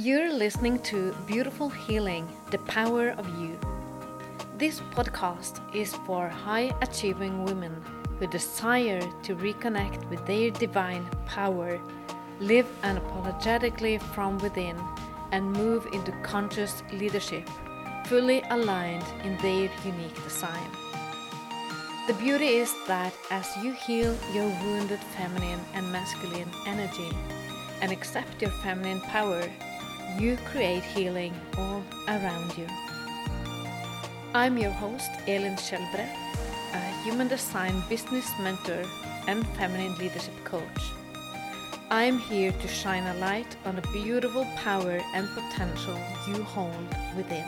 You're 0.00 0.32
listening 0.32 0.78
to 0.90 1.12
Beautiful 1.26 1.68
Healing 1.68 2.28
The 2.52 2.58
Power 2.58 3.16
of 3.18 3.26
You. 3.40 3.58
This 4.56 4.78
podcast 4.94 5.58
is 5.74 5.92
for 6.06 6.28
high 6.28 6.72
achieving 6.82 7.44
women 7.44 7.82
who 8.20 8.28
desire 8.28 9.00
to 9.24 9.34
reconnect 9.34 10.08
with 10.08 10.24
their 10.24 10.52
divine 10.52 11.04
power, 11.26 11.80
live 12.38 12.68
unapologetically 12.84 14.00
from 14.14 14.38
within, 14.38 14.76
and 15.32 15.52
move 15.52 15.84
into 15.92 16.12
conscious 16.22 16.84
leadership, 16.92 17.50
fully 18.06 18.44
aligned 18.50 19.08
in 19.24 19.36
their 19.38 19.68
unique 19.84 20.22
design. 20.22 20.70
The 22.06 22.14
beauty 22.14 22.54
is 22.62 22.72
that 22.86 23.12
as 23.32 23.48
you 23.64 23.72
heal 23.72 24.16
your 24.32 24.46
wounded 24.62 25.00
feminine 25.16 25.60
and 25.74 25.90
masculine 25.90 26.50
energy 26.66 27.10
and 27.80 27.90
accept 27.90 28.40
your 28.40 28.52
feminine 28.62 29.00
power, 29.00 29.42
you 30.16 30.36
create 30.46 30.82
healing 30.82 31.34
all 31.56 31.82
around 32.08 32.56
you. 32.56 32.66
I'm 34.34 34.56
your 34.58 34.70
host, 34.70 35.10
Elin 35.26 35.56
Skjelbred, 35.56 36.08
a 36.74 37.02
human 37.04 37.28
design 37.28 37.82
business 37.88 38.30
mentor 38.40 38.84
and 39.26 39.46
feminine 39.56 39.96
leadership 39.98 40.34
coach. 40.44 40.82
I'm 41.90 42.18
here 42.18 42.52
to 42.52 42.68
shine 42.68 43.04
a 43.04 43.14
light 43.14 43.56
on 43.64 43.76
the 43.76 43.88
beautiful 43.92 44.44
power 44.56 45.00
and 45.14 45.28
potential 45.34 45.98
you 46.26 46.42
hold 46.42 46.94
within. 47.16 47.44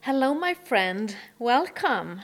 Hello, 0.00 0.34
my 0.34 0.54
friend. 0.54 1.16
Welcome. 1.38 2.20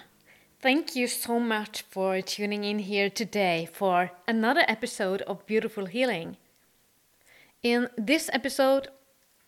Thank 0.62 0.94
you 0.94 1.08
so 1.08 1.40
much 1.40 1.82
for 1.90 2.20
tuning 2.20 2.62
in 2.62 2.78
here 2.78 3.10
today 3.10 3.68
for 3.72 4.12
another 4.28 4.64
episode 4.68 5.20
of 5.22 5.44
Beautiful 5.44 5.86
Healing. 5.86 6.36
In 7.64 7.88
this 7.98 8.30
episode, 8.32 8.86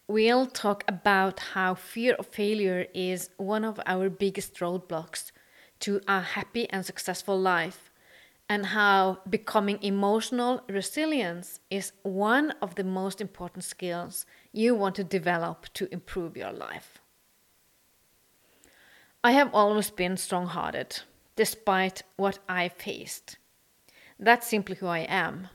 we'll 0.08 0.47
talk 0.47 0.83
about 0.89 1.39
how 1.55 1.77
fear 1.77 2.14
of 2.14 2.27
failure 2.27 2.89
is 2.92 3.30
one 3.36 3.64
of 3.64 3.78
our 3.86 4.11
biggest 4.11 4.56
roadblocks 4.56 5.30
to 5.78 6.00
a 6.08 6.20
happy 6.20 6.69
and 6.70 6.84
successful 6.84 7.39
life, 7.41 7.92
and 8.48 8.67
how 8.67 9.20
becoming 9.30 9.80
emotional 9.83 10.62
resilience 10.69 11.61
is 11.70 11.92
one 12.02 12.55
of 12.61 12.74
the 12.74 12.83
most 12.83 13.20
important 13.20 13.62
skills 13.62 14.27
you 14.52 14.74
want 14.74 14.96
to 14.96 15.05
develop 15.05 15.72
to 15.74 15.86
improve 15.92 16.36
your 16.36 16.52
life. 16.52 17.03
I 19.27 19.30
have 19.30 19.55
always 19.55 19.89
been 19.89 20.19
strong 20.19 20.48
hearted, 20.48 21.00
despite 21.34 22.03
what 22.17 22.41
I 22.47 22.69
faced. 22.69 23.39
That's 24.19 24.47
simply 24.47 24.77
who 24.77 24.86
I 24.86 24.98
am. 24.98 25.48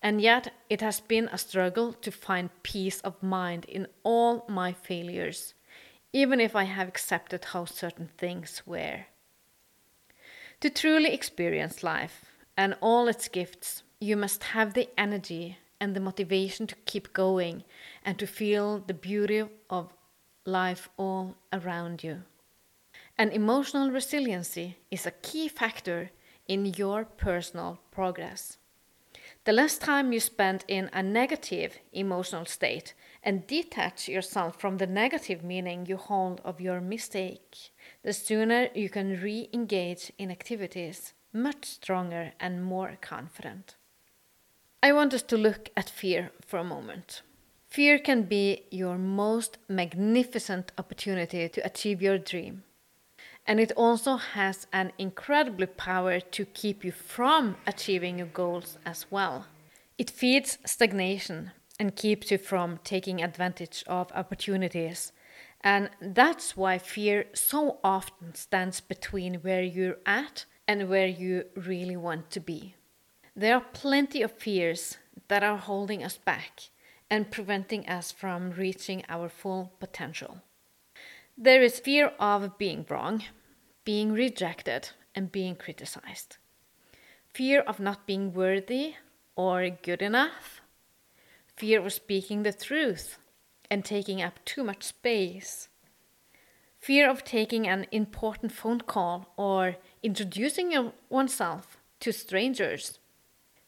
And 0.00 0.22
yet, 0.22 0.54
it 0.70 0.80
has 0.80 1.00
been 1.00 1.28
a 1.30 1.36
struggle 1.36 1.92
to 1.92 2.10
find 2.10 2.48
peace 2.62 2.98
of 3.00 3.22
mind 3.22 3.66
in 3.66 3.88
all 4.04 4.46
my 4.48 4.72
failures, 4.72 5.52
even 6.14 6.40
if 6.40 6.56
I 6.56 6.64
have 6.64 6.88
accepted 6.88 7.44
how 7.44 7.66
certain 7.66 8.08
things 8.16 8.62
were. 8.64 9.04
To 10.60 10.70
truly 10.70 11.12
experience 11.12 11.82
life 11.82 12.24
and 12.56 12.74
all 12.80 13.06
its 13.06 13.28
gifts, 13.28 13.82
you 14.00 14.16
must 14.16 14.44
have 14.44 14.72
the 14.72 14.88
energy 14.96 15.58
and 15.78 15.94
the 15.94 16.00
motivation 16.00 16.66
to 16.68 16.74
keep 16.86 17.12
going 17.12 17.64
and 18.02 18.18
to 18.18 18.26
feel 18.26 18.78
the 18.78 18.94
beauty 18.94 19.44
of 19.68 19.92
life 20.46 20.88
all 20.96 21.36
around 21.52 22.02
you. 22.02 22.22
And 23.20 23.34
emotional 23.34 23.90
resiliency 23.90 24.78
is 24.90 25.04
a 25.04 25.10
key 25.10 25.46
factor 25.48 26.10
in 26.48 26.64
your 26.64 27.04
personal 27.04 27.78
progress. 27.90 28.56
The 29.44 29.52
less 29.52 29.76
time 29.76 30.10
you 30.10 30.20
spend 30.20 30.64
in 30.66 30.88
a 30.94 31.02
negative 31.02 31.78
emotional 31.92 32.46
state 32.46 32.94
and 33.22 33.46
detach 33.46 34.08
yourself 34.08 34.58
from 34.58 34.78
the 34.78 34.86
negative 34.86 35.44
meaning 35.44 35.84
you 35.84 35.98
hold 35.98 36.40
of 36.46 36.62
your 36.62 36.80
mistake, 36.80 37.72
the 38.02 38.14
sooner 38.14 38.68
you 38.74 38.88
can 38.88 39.20
re 39.20 39.50
engage 39.52 40.10
in 40.16 40.30
activities 40.30 41.12
much 41.30 41.66
stronger 41.66 42.32
and 42.40 42.64
more 42.64 42.96
confident. 43.02 43.76
I 44.82 44.94
want 44.94 45.12
us 45.12 45.22
to 45.24 45.36
look 45.36 45.68
at 45.76 45.90
fear 45.90 46.30
for 46.46 46.58
a 46.58 46.64
moment. 46.64 47.20
Fear 47.68 47.98
can 47.98 48.22
be 48.22 48.64
your 48.70 48.96
most 48.96 49.58
magnificent 49.68 50.72
opportunity 50.78 51.50
to 51.50 51.66
achieve 51.66 52.00
your 52.00 52.16
dream 52.16 52.62
and 53.50 53.58
it 53.58 53.72
also 53.72 54.14
has 54.14 54.68
an 54.72 54.92
incredible 54.96 55.66
power 55.66 56.20
to 56.20 56.44
keep 56.44 56.84
you 56.84 56.92
from 56.92 57.56
achieving 57.66 58.18
your 58.18 58.28
goals 58.28 58.78
as 58.86 59.06
well. 59.10 59.44
It 59.98 60.08
feeds 60.08 60.58
stagnation 60.64 61.50
and 61.76 61.96
keeps 61.96 62.30
you 62.30 62.38
from 62.38 62.78
taking 62.84 63.20
advantage 63.20 63.82
of 63.88 64.12
opportunities. 64.12 65.10
And 65.62 65.90
that's 66.00 66.56
why 66.56 66.78
fear 66.78 67.24
so 67.34 67.80
often 67.82 68.36
stands 68.36 68.80
between 68.80 69.42
where 69.42 69.64
you're 69.64 69.98
at 70.06 70.44
and 70.68 70.88
where 70.88 71.08
you 71.08 71.46
really 71.56 71.96
want 71.96 72.30
to 72.30 72.38
be. 72.38 72.76
There 73.34 73.56
are 73.56 73.66
plenty 73.72 74.22
of 74.22 74.38
fears 74.38 74.96
that 75.26 75.42
are 75.42 75.58
holding 75.58 76.04
us 76.04 76.18
back 76.18 76.70
and 77.10 77.32
preventing 77.32 77.88
us 77.88 78.12
from 78.12 78.52
reaching 78.52 79.02
our 79.08 79.28
full 79.28 79.72
potential. 79.80 80.40
There 81.36 81.62
is 81.62 81.80
fear 81.80 82.12
of 82.20 82.58
being 82.58 82.86
wrong, 82.88 83.24
being 83.90 84.12
rejected, 84.12 84.90
and 85.16 85.32
being 85.32 85.56
criticized. 85.56 86.36
Fear 87.34 87.62
of 87.62 87.80
not 87.80 88.06
being 88.06 88.32
worthy 88.32 88.94
or 89.34 89.68
good 89.68 90.00
enough. 90.00 90.60
Fear 91.56 91.84
of 91.84 91.92
speaking 91.92 92.44
the 92.44 92.52
truth 92.52 93.18
and 93.68 93.84
taking 93.84 94.22
up 94.22 94.38
too 94.44 94.62
much 94.62 94.84
space. 94.84 95.68
Fear 96.78 97.10
of 97.10 97.24
taking 97.24 97.66
an 97.66 97.84
important 97.90 98.52
phone 98.52 98.80
call 98.80 99.34
or 99.36 99.74
introducing 100.04 100.92
oneself 101.08 101.76
to 101.98 102.12
strangers. 102.12 103.00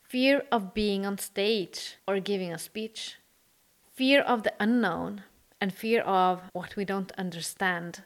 Fear 0.09 0.45
of 0.53 0.73
being 0.73 1.05
on 1.05 1.19
stage 1.19 1.97
or 2.07 2.21
giving 2.21 2.53
a 2.53 2.59
speech. 2.59 3.17
Fear 3.93 4.21
of 4.21 4.45
the 4.45 4.55
unknown 4.61 5.25
and 5.61 5.75
fear 5.75 6.01
of 6.03 6.43
what 6.53 6.77
we 6.77 6.85
don't 6.85 7.11
understand. 7.19 8.05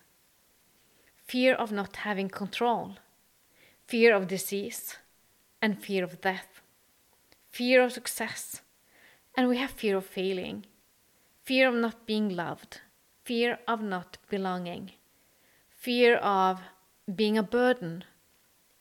Fear 1.27 1.55
of 1.55 1.73
not 1.73 1.97
having 1.97 2.29
control. 2.29 2.97
Fear 3.89 4.15
of 4.15 4.29
disease 4.29 4.97
and 5.61 5.83
fear 5.83 6.05
of 6.05 6.21
death. 6.21 6.61
Fear 7.51 7.83
of 7.83 7.93
success. 7.93 8.63
And 9.37 9.49
we 9.49 9.57
have 9.57 9.73
fear 9.73 9.97
of 9.97 10.07
failing. 10.07 10.67
Fear 11.43 11.69
of 11.69 11.75
not 11.75 12.07
being 12.07 12.29
loved. 12.29 12.81
Fear 13.25 13.59
of 13.67 13.83
not 13.83 14.19
belonging. 14.31 14.93
Fear 15.69 16.17
of 16.19 16.61
being 17.13 17.37
a 17.37 17.43
burden. 17.43 18.05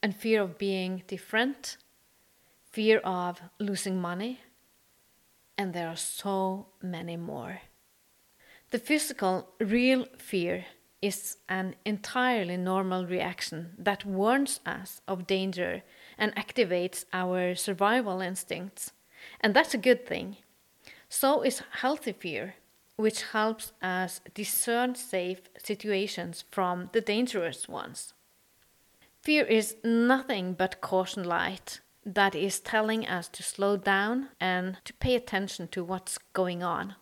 And 0.00 0.14
fear 0.14 0.40
of 0.42 0.56
being 0.56 1.02
different. 1.08 1.76
Fear 2.70 2.98
of 2.98 3.40
losing 3.58 4.00
money. 4.00 4.40
And 5.58 5.72
there 5.72 5.88
are 5.88 5.96
so 5.96 6.66
many 6.80 7.16
more. 7.16 7.62
The 8.70 8.78
physical, 8.78 9.48
real 9.58 10.06
fear 10.16 10.66
is 11.02 11.36
an 11.48 11.74
entirely 11.84 12.56
normal 12.56 13.06
reaction 13.06 13.72
that 13.78 14.04
warns 14.04 14.60
us 14.66 15.00
of 15.06 15.26
danger 15.26 15.82
and 16.18 16.34
activates 16.34 17.04
our 17.12 17.54
survival 17.54 18.20
instincts. 18.20 18.92
And 19.40 19.54
that's 19.54 19.74
a 19.74 19.78
good 19.78 20.06
thing. 20.06 20.36
So 21.08 21.42
is 21.42 21.62
healthy 21.80 22.12
fear, 22.12 22.54
which 22.96 23.22
helps 23.22 23.72
us 23.82 24.20
discern 24.34 24.94
safe 24.94 25.42
situations 25.58 26.44
from 26.50 26.90
the 26.92 27.00
dangerous 27.00 27.68
ones. 27.68 28.14
Fear 29.22 29.44
is 29.44 29.76
nothing 29.84 30.54
but 30.54 30.80
caution 30.80 31.24
light 31.24 31.80
that 32.04 32.34
is 32.34 32.60
telling 32.60 33.06
us 33.06 33.28
to 33.28 33.42
slow 33.42 33.76
down 33.76 34.28
and 34.40 34.78
to 34.84 34.92
pay 34.94 35.16
attention 35.16 35.66
to 35.68 35.82
what's 35.82 36.18
going 36.32 36.62
on. 36.62 36.94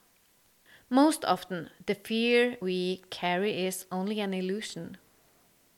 Most 0.91 1.25
often, 1.25 1.71
the 1.87 1.95
fear 1.95 2.57
we 2.61 3.03
carry 3.11 3.67
is 3.67 3.87
only 3.91 4.21
an 4.21 4.35
illusion. 4.35 4.99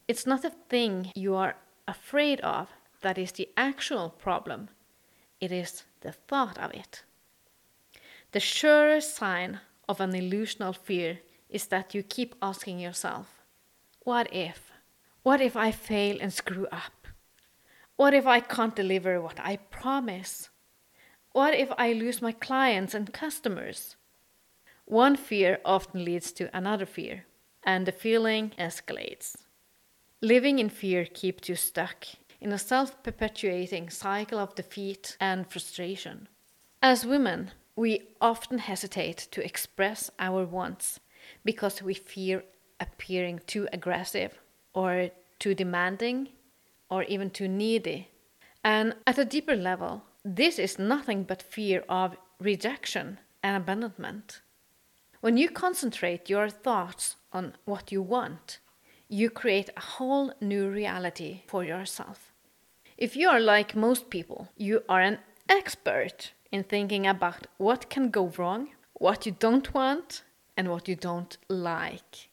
It's 0.09 0.27
not 0.27 0.45
a 0.45 0.51
thing 0.69 1.13
you 1.15 1.35
are 1.37 1.57
afraid 1.87 2.41
of 2.41 2.69
that 3.03 3.19
is 3.19 3.33
the 3.33 3.49
actual 3.57 4.11
problem, 4.11 4.69
it 5.41 5.53
is 5.53 5.85
the 6.01 6.13
thought 6.13 6.59
of 6.59 6.73
it. 6.75 7.05
The 8.33 8.41
surest 8.41 9.15
sign 9.15 9.61
of 9.89 10.01
an 10.01 10.13
illusional 10.13 10.77
fear 10.77 11.21
is 11.49 11.67
that 11.67 11.95
you 11.95 12.03
keep 12.03 12.35
asking 12.43 12.81
yourself, 12.81 13.27
What 14.01 14.33
if? 14.35 14.73
What 15.23 15.41
if 15.41 15.57
I 15.57 15.71
fail 15.71 16.19
and 16.21 16.33
screw 16.33 16.67
up? 16.73 17.07
What 17.97 18.15
if 18.15 18.27
I 18.27 18.41
can't 18.41 18.77
deliver 18.77 19.21
what 19.21 19.41
I 19.41 19.57
promise? 19.57 20.51
What 21.33 21.55
if 21.55 21.71
I 21.79 21.93
lose 21.93 22.21
my 22.21 22.33
clients 22.33 22.95
and 22.95 23.13
customers? 23.13 23.97
One 24.87 25.17
fear 25.17 25.59
often 25.65 26.05
leads 26.05 26.31
to 26.33 26.49
another 26.57 26.87
fear, 26.87 27.27
and 27.65 27.87
the 27.87 27.93
feeling 27.93 28.53
escalates. 28.57 29.35
Living 30.23 30.61
in 30.61 30.69
fear 30.69 31.05
keeps 31.05 31.49
you 31.49 31.57
stuck 31.57 32.07
in 32.41 32.53
a 32.53 32.59
self 32.59 33.03
perpetuating 33.03 33.91
cycle 33.91 34.39
of 34.39 34.55
defeat 34.55 35.17
and 35.21 35.51
frustration. 35.51 36.29
As 36.81 37.05
women, 37.05 37.51
we 37.75 38.09
often 38.21 38.59
hesitate 38.59 39.27
to 39.33 39.45
express 39.45 40.11
our 40.21 40.47
wants 40.47 41.01
because 41.45 41.83
we 41.83 41.95
fear 41.95 42.45
appearing 42.79 43.41
too 43.47 43.69
aggressive 43.73 44.39
or 44.73 45.11
too 45.41 45.55
demanding 45.55 46.29
or 46.89 47.03
even 47.05 47.31
too 47.31 47.49
needy. 47.49 48.09
And 48.63 48.95
at 49.05 49.19
a 49.19 49.25
deeper 49.25 49.57
level, 49.57 50.05
this 50.25 50.61
is 50.61 50.79
nothing 50.79 51.25
but 51.25 51.43
fear 51.43 51.83
of 51.89 52.17
rejection 52.41 53.19
and 53.43 53.57
abandonment. 53.57 54.43
When 55.27 55.37
you 55.37 55.49
concentrate 55.49 56.31
your 56.31 56.49
thoughts 56.49 57.17
on 57.33 57.55
what 57.65 57.91
you 57.91 58.01
want, 58.01 58.61
you 59.09 59.29
create 59.29 59.71
a 59.77 59.81
whole 59.81 60.33
new 60.41 60.71
reality 60.71 61.43
for 61.49 61.65
yourself. 61.65 62.33
If 62.97 63.17
you 63.17 63.29
are 63.29 63.41
like 63.41 63.75
most 63.75 64.09
people, 64.09 64.51
you 64.57 64.85
are 64.89 65.01
an 65.01 65.19
expert 65.49 66.31
in 66.53 66.63
thinking 66.63 67.09
about 67.09 67.49
what 67.57 67.91
can 67.91 68.11
go 68.11 68.33
wrong, 68.39 68.69
what 68.93 69.27
you 69.27 69.33
don't 69.33 69.75
want, 69.75 70.23
and 70.57 70.71
what 70.71 70.87
you 70.87 70.95
don't 70.95 71.37
like. 71.49 72.29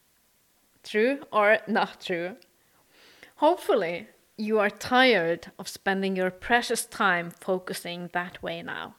True 0.83 1.23
or 1.31 1.57
not 1.67 1.99
true? 1.99 2.35
Hopefully, 3.37 4.07
you 4.37 4.59
are 4.59 4.69
tired 4.69 5.51
of 5.57 5.67
spending 5.67 6.15
your 6.15 6.29
precious 6.29 6.85
time 6.85 7.31
focusing 7.31 8.11
that 8.13 8.43
way 8.43 8.61
now. 8.61 8.93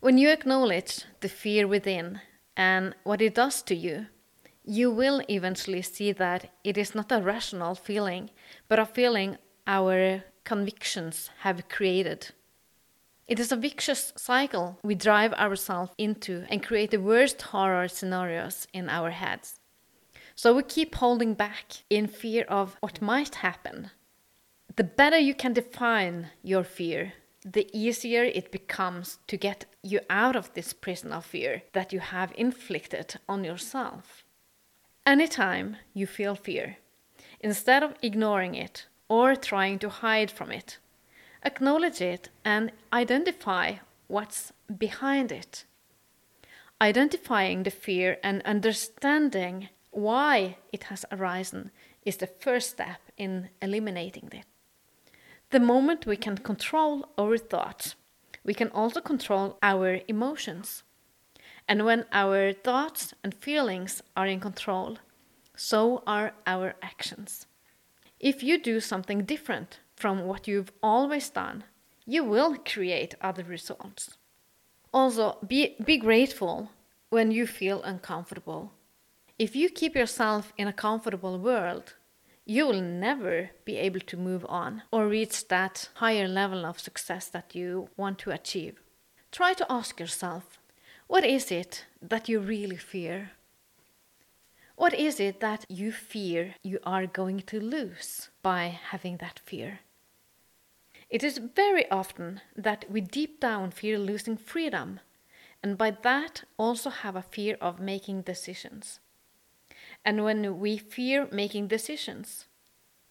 When 0.00 0.18
you 0.18 0.28
acknowledge 0.28 1.06
the 1.20 1.30
fear 1.30 1.66
within 1.66 2.20
and 2.56 2.94
what 3.04 3.20
it 3.20 3.34
does 3.34 3.62
to 3.62 3.74
you, 3.74 4.06
you 4.64 4.90
will 4.90 5.22
eventually 5.28 5.82
see 5.82 6.12
that 6.12 6.50
it 6.62 6.78
is 6.78 6.94
not 6.94 7.12
a 7.12 7.20
rational 7.20 7.74
feeling, 7.74 8.30
but 8.68 8.78
a 8.78 8.86
feeling 8.86 9.36
our 9.66 10.24
convictions 10.44 11.30
have 11.40 11.68
created. 11.68 12.30
It 13.26 13.40
is 13.40 13.50
a 13.50 13.56
vicious 13.56 14.12
cycle 14.16 14.78
we 14.82 14.94
drive 14.94 15.32
ourselves 15.34 15.92
into 15.96 16.44
and 16.50 16.62
create 16.62 16.90
the 16.90 17.00
worst 17.00 17.40
horror 17.40 17.88
scenarios 17.88 18.66
in 18.72 18.88
our 18.88 19.10
heads. 19.10 19.60
So 20.34 20.54
we 20.54 20.62
keep 20.62 20.96
holding 20.96 21.34
back 21.34 21.84
in 21.88 22.06
fear 22.06 22.44
of 22.48 22.76
what 22.80 23.00
might 23.00 23.36
happen. 23.36 23.90
The 24.76 24.84
better 24.84 25.18
you 25.18 25.34
can 25.34 25.52
define 25.52 26.30
your 26.42 26.64
fear, 26.64 27.14
the 27.44 27.68
easier 27.72 28.24
it 28.24 28.50
becomes 28.50 29.18
to 29.26 29.36
get 29.36 29.66
you 29.82 30.00
out 30.08 30.34
of 30.34 30.52
this 30.54 30.72
prison 30.72 31.12
of 31.12 31.26
fear 31.26 31.62
that 31.72 31.92
you 31.92 32.00
have 32.00 32.32
inflicted 32.36 33.16
on 33.28 33.44
yourself. 33.44 34.24
Anytime 35.04 35.76
you 35.92 36.06
feel 36.06 36.34
fear, 36.34 36.78
instead 37.40 37.82
of 37.82 37.94
ignoring 38.00 38.54
it 38.54 38.86
or 39.08 39.36
trying 39.36 39.78
to 39.80 39.90
hide 39.90 40.30
from 40.30 40.50
it, 40.50 40.78
acknowledge 41.44 42.00
it 42.00 42.30
and 42.44 42.72
identify 42.92 43.74
what's 44.08 44.52
behind 44.78 45.30
it. 45.30 45.64
Identifying 46.80 47.62
the 47.62 47.70
fear 47.70 48.16
and 48.22 48.42
understanding 48.42 49.68
why 49.90 50.56
it 50.72 50.84
has 50.84 51.04
arisen 51.12 51.70
is 52.04 52.16
the 52.16 52.26
first 52.26 52.70
step 52.70 53.00
in 53.18 53.50
eliminating 53.60 54.30
it. 54.32 54.46
The 55.54 55.60
moment 55.60 56.04
we 56.04 56.16
can 56.16 56.38
control 56.38 57.08
our 57.16 57.38
thoughts, 57.38 57.94
we 58.42 58.54
can 58.54 58.70
also 58.70 59.00
control 59.00 59.56
our 59.62 60.00
emotions. 60.08 60.82
And 61.68 61.84
when 61.84 62.06
our 62.10 62.52
thoughts 62.52 63.14
and 63.22 63.32
feelings 63.32 64.02
are 64.16 64.26
in 64.26 64.40
control, 64.40 64.98
so 65.54 66.02
are 66.08 66.32
our 66.44 66.74
actions. 66.82 67.46
If 68.18 68.42
you 68.42 68.60
do 68.60 68.80
something 68.80 69.22
different 69.22 69.78
from 69.94 70.26
what 70.26 70.48
you've 70.48 70.72
always 70.82 71.30
done, 71.30 71.62
you 72.04 72.24
will 72.24 72.56
create 72.56 73.14
other 73.20 73.44
results. 73.44 74.18
Also, 74.92 75.38
be, 75.46 75.76
be 75.84 75.98
grateful 75.98 76.72
when 77.10 77.30
you 77.30 77.46
feel 77.46 77.80
uncomfortable. 77.84 78.72
If 79.38 79.54
you 79.54 79.68
keep 79.70 79.94
yourself 79.94 80.52
in 80.58 80.66
a 80.66 80.72
comfortable 80.72 81.38
world, 81.38 81.94
you 82.46 82.66
will 82.66 82.82
never 82.82 83.50
be 83.64 83.76
able 83.76 84.00
to 84.00 84.16
move 84.16 84.44
on 84.48 84.82
or 84.92 85.06
reach 85.06 85.48
that 85.48 85.88
higher 85.94 86.28
level 86.28 86.66
of 86.66 86.78
success 86.78 87.28
that 87.28 87.54
you 87.54 87.88
want 87.96 88.18
to 88.18 88.30
achieve. 88.30 88.80
Try 89.32 89.54
to 89.54 89.66
ask 89.70 89.98
yourself 89.98 90.58
what 91.06 91.24
is 91.24 91.50
it 91.50 91.86
that 92.00 92.28
you 92.28 92.40
really 92.40 92.76
fear? 92.76 93.32
What 94.76 94.94
is 94.94 95.20
it 95.20 95.40
that 95.40 95.64
you 95.68 95.92
fear 95.92 96.56
you 96.62 96.78
are 96.84 97.06
going 97.06 97.40
to 97.40 97.60
lose 97.60 98.30
by 98.42 98.78
having 98.90 99.18
that 99.18 99.38
fear? 99.38 99.80
It 101.08 101.22
is 101.22 101.38
very 101.38 101.88
often 101.90 102.40
that 102.56 102.86
we 102.90 103.00
deep 103.00 103.38
down 103.38 103.70
fear 103.70 103.98
losing 103.98 104.36
freedom, 104.36 105.00
and 105.62 105.78
by 105.78 105.92
that 106.02 106.44
also 106.56 106.90
have 106.90 107.14
a 107.14 107.22
fear 107.22 107.56
of 107.60 107.78
making 107.78 108.22
decisions. 108.22 108.98
And 110.04 110.24
when 110.24 110.58
we 110.60 110.76
fear 110.76 111.28
making 111.32 111.68
decisions, 111.68 112.46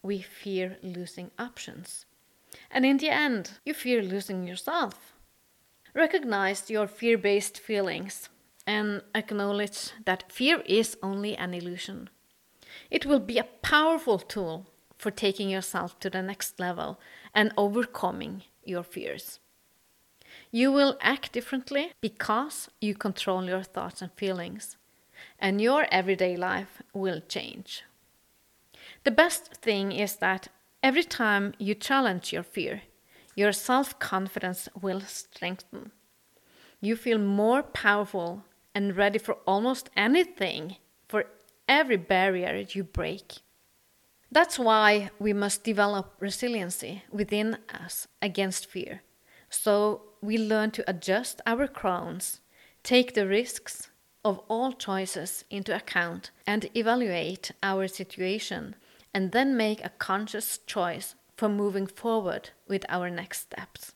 we 0.04 0.22
fear 0.22 0.78
losing 0.84 1.32
options. 1.40 2.06
And 2.70 2.86
in 2.86 2.98
the 2.98 3.10
end, 3.10 3.52
you 3.66 3.74
fear 3.74 4.04
losing 4.04 4.48
yourself. 4.48 5.14
Recognize 5.96 6.70
your 6.70 6.88
fear 6.88 7.18
based 7.18 7.60
feelings 7.60 8.30
and 8.66 9.02
acknowledge 9.14 9.92
that 10.06 10.32
fear 10.32 10.62
is 10.66 10.98
only 11.02 11.36
an 11.36 11.54
illusion. 11.54 12.10
It 12.90 13.06
will 13.06 13.20
be 13.20 13.38
a 13.38 13.50
powerful 13.62 14.20
tool 14.20 14.68
for 14.98 15.12
taking 15.12 15.50
yourself 15.50 16.00
to 16.00 16.10
the 16.10 16.22
next 16.22 16.60
level 16.60 17.00
and 17.34 17.52
overcoming 17.58 18.44
your 18.64 18.84
fears. 18.84 19.40
You 20.52 20.72
will 20.72 20.98
act 21.02 21.32
differently 21.32 21.92
because 22.02 22.70
you 22.80 22.96
control 22.96 23.44
your 23.46 23.64
thoughts 23.64 24.02
and 24.02 24.12
feelings, 24.14 24.78
and 25.40 25.62
your 25.62 25.88
everyday 25.92 26.36
life 26.36 26.82
will 26.94 27.22
change. 27.28 27.84
The 29.04 29.12
best 29.12 29.54
thing 29.56 29.92
is 29.92 30.16
that 30.18 30.48
every 30.82 31.04
time 31.04 31.54
you 31.58 31.76
challenge 31.76 32.32
your 32.32 32.44
fear, 32.44 32.84
your 33.36 33.52
self 33.52 34.00
confidence 34.00 34.70
will 34.82 35.02
strengthen. 35.02 35.92
You 36.80 36.96
feel 36.96 37.18
more 37.18 37.64
powerful 37.64 38.44
and 38.76 38.96
ready 38.96 39.20
for 39.20 39.36
almost 39.46 39.90
anything, 39.96 40.78
for 41.08 41.26
every 41.68 41.98
barrier 41.98 42.66
you 42.70 42.84
break. 42.84 43.40
That's 44.32 44.58
why 44.58 45.12
we 45.20 45.32
must 45.32 45.64
develop 45.64 46.16
resiliency 46.20 47.04
within 47.12 47.58
us 47.74 48.08
against 48.22 48.66
fear. 48.66 49.02
So 49.50 50.02
we 50.22 50.38
learn 50.38 50.72
to 50.72 50.90
adjust 50.90 51.40
our 51.46 51.68
crowns, 51.68 52.40
take 52.82 53.14
the 53.14 53.28
risks 53.28 53.90
of 54.24 54.40
all 54.48 54.74
choices 54.74 55.44
into 55.50 55.76
account, 55.76 56.32
and 56.48 56.70
evaluate 56.76 57.52
our 57.62 57.88
situation, 57.88 58.76
and 59.14 59.32
then 59.32 59.58
make 59.58 59.84
a 59.84 59.90
conscious 59.90 60.60
choice 60.66 61.16
for 61.36 61.50
moving 61.50 61.88
forward 61.88 62.52
with 62.68 62.86
our 62.90 63.10
next 63.10 63.40
steps. 63.40 63.94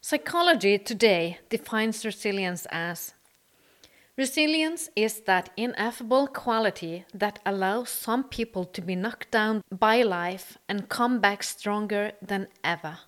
Psychology 0.00 0.78
today 0.78 1.38
defines 1.50 2.04
resilience 2.04 2.66
as 2.70 3.14
Resilience 4.18 4.90
is 4.96 5.20
that 5.26 5.50
ineffable 5.56 6.26
quality 6.26 7.04
that 7.14 7.38
allows 7.46 7.88
some 7.88 8.24
people 8.24 8.64
to 8.64 8.80
be 8.80 8.96
knocked 8.96 9.30
down 9.30 9.62
by 9.70 10.02
life 10.02 10.58
and 10.68 10.88
come 10.88 11.20
back 11.20 11.44
stronger 11.44 12.10
than 12.20 12.48
ever. 12.64 12.98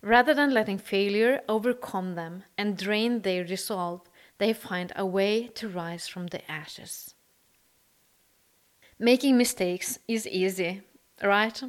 Rather 0.00 0.32
than 0.32 0.54
letting 0.54 0.78
failure 0.78 1.42
overcome 1.50 2.14
them 2.14 2.44
and 2.56 2.78
drain 2.78 3.20
their 3.20 3.44
resolve, 3.44 4.07
they 4.38 4.52
find 4.52 4.92
a 4.96 5.04
way 5.04 5.48
to 5.48 5.68
rise 5.68 6.08
from 6.08 6.28
the 6.28 6.48
ashes. 6.50 7.14
Making 8.98 9.36
mistakes 9.36 9.98
is 10.08 10.26
easy, 10.26 10.82
right? 11.22 11.62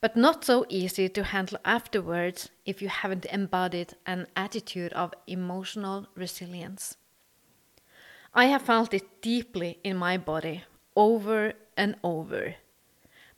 But 0.00 0.16
not 0.16 0.44
so 0.44 0.66
easy 0.68 1.08
to 1.10 1.24
handle 1.24 1.58
afterwards 1.64 2.50
if 2.64 2.82
you 2.82 2.88
haven't 2.88 3.26
embodied 3.26 3.94
an 4.06 4.26
attitude 4.34 4.92
of 4.94 5.14
emotional 5.26 6.06
resilience. 6.14 6.96
I 8.34 8.46
have 8.46 8.62
felt 8.62 8.94
it 8.94 9.22
deeply 9.22 9.78
in 9.82 9.96
my 9.96 10.16
body 10.16 10.64
over 10.94 11.54
and 11.76 11.96
over. 12.04 12.54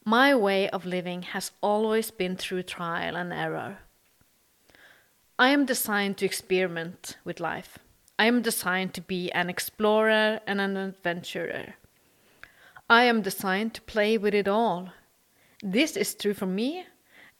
My 0.05 0.35
way 0.35 0.69
of 0.71 0.85
living 0.85 1.23
has 1.23 1.53
always 1.61 2.11
been 2.11 2.37
through 2.37 2.65
trial 2.65 3.17
and 3.17 3.33
error. 3.33 3.79
I 5.39 5.51
am 5.51 5.65
designed 5.65 6.19
to 6.19 6.27
experiment 6.27 7.17
with 7.25 7.41
life. 7.41 7.79
I 8.23 8.27
am 8.27 8.41
designed 8.41 8.95
to 8.95 9.01
be 9.01 9.33
an 9.33 9.51
explorer 9.51 10.39
and 10.47 10.61
an 10.61 10.77
adventurer. 10.77 11.75
I 12.89 13.03
am 13.03 13.21
designed 13.21 13.75
to 13.75 13.81
play 13.81 14.17
with 14.17 14.33
it 14.33 14.47
all. 14.47 14.91
This 15.61 15.97
is 15.97 16.15
true 16.15 16.33
for 16.33 16.47
me 16.47 16.85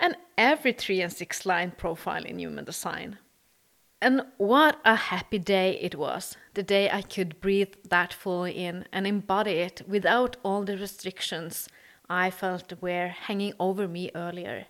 and 0.01 0.17
every 0.37 0.73
3 0.73 1.03
and 1.03 1.13
6 1.13 1.47
line 1.47 1.71
profile 1.71 2.25
in 2.25 2.41
human 2.41 2.65
design. 2.65 3.19
And 4.01 4.23
what 4.39 4.81
a 4.85 4.97
happy 4.97 5.39
day 5.39 5.79
it 5.81 5.95
was, 5.95 6.37
the 6.55 6.65
day 6.65 6.91
I 6.91 7.03
could 7.03 7.41
breathe 7.41 7.75
that 7.89 8.13
fully 8.13 8.51
in 8.51 8.85
and 8.93 9.07
embody 9.07 9.53
it 9.53 9.83
without 9.87 10.37
all 10.43 10.65
the 10.65 10.77
restrictions 10.77 11.69
I 12.11 12.33
felt 12.33 12.83
were 12.83 13.07
hanging 13.07 13.53
over 13.61 13.87
me 13.87 14.11
earlier. 14.17 14.67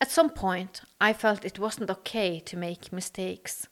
At 0.00 0.10
some 0.10 0.30
point, 0.30 0.80
I 0.98 1.12
felt 1.12 1.44
it 1.44 1.58
wasn't 1.58 1.90
okay 1.90 2.40
to 2.40 2.56
make 2.56 2.94
mistakes. 2.94 3.68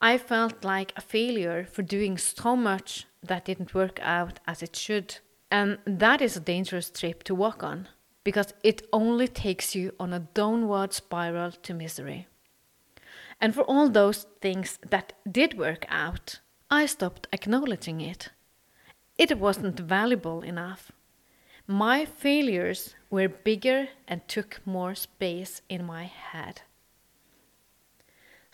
I 0.00 0.18
felt 0.18 0.64
like 0.64 0.92
a 0.96 1.00
failure 1.00 1.66
for 1.70 1.82
doing 1.82 2.18
so 2.18 2.54
much 2.54 3.06
that 3.22 3.44
didn't 3.44 3.74
work 3.74 3.98
out 4.02 4.40
as 4.46 4.62
it 4.62 4.76
should. 4.76 5.18
And 5.50 5.78
that 5.86 6.20
is 6.20 6.36
a 6.36 6.40
dangerous 6.40 6.90
trip 6.90 7.22
to 7.24 7.34
walk 7.34 7.62
on 7.62 7.88
because 8.24 8.52
it 8.62 8.86
only 8.92 9.28
takes 9.28 9.74
you 9.74 9.94
on 9.98 10.12
a 10.12 10.26
downward 10.34 10.92
spiral 10.92 11.52
to 11.52 11.74
misery. 11.74 12.26
And 13.40 13.54
for 13.54 13.62
all 13.62 13.88
those 13.88 14.26
things 14.40 14.78
that 14.90 15.12
did 15.30 15.58
work 15.58 15.86
out, 15.88 16.40
I 16.70 16.86
stopped 16.86 17.28
acknowledging 17.32 18.00
it. 18.00 18.30
It 19.16 19.38
wasn't 19.38 19.80
valuable 19.80 20.42
enough. 20.42 20.92
My 21.66 22.04
failures 22.04 22.94
were 23.10 23.28
bigger 23.28 23.88
and 24.06 24.26
took 24.28 24.60
more 24.64 24.94
space 24.94 25.62
in 25.68 25.84
my 25.84 26.04
head. 26.04 26.62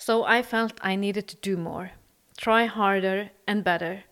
So 0.07 0.25
I 0.25 0.43
felt 0.43 0.81
I 0.83 0.97
needed 0.97 1.29
to 1.29 1.37
do 1.37 1.57
more, 1.57 1.93
try 2.37 2.65
harder 2.65 3.31
and 3.47 3.63
better. 3.63 4.03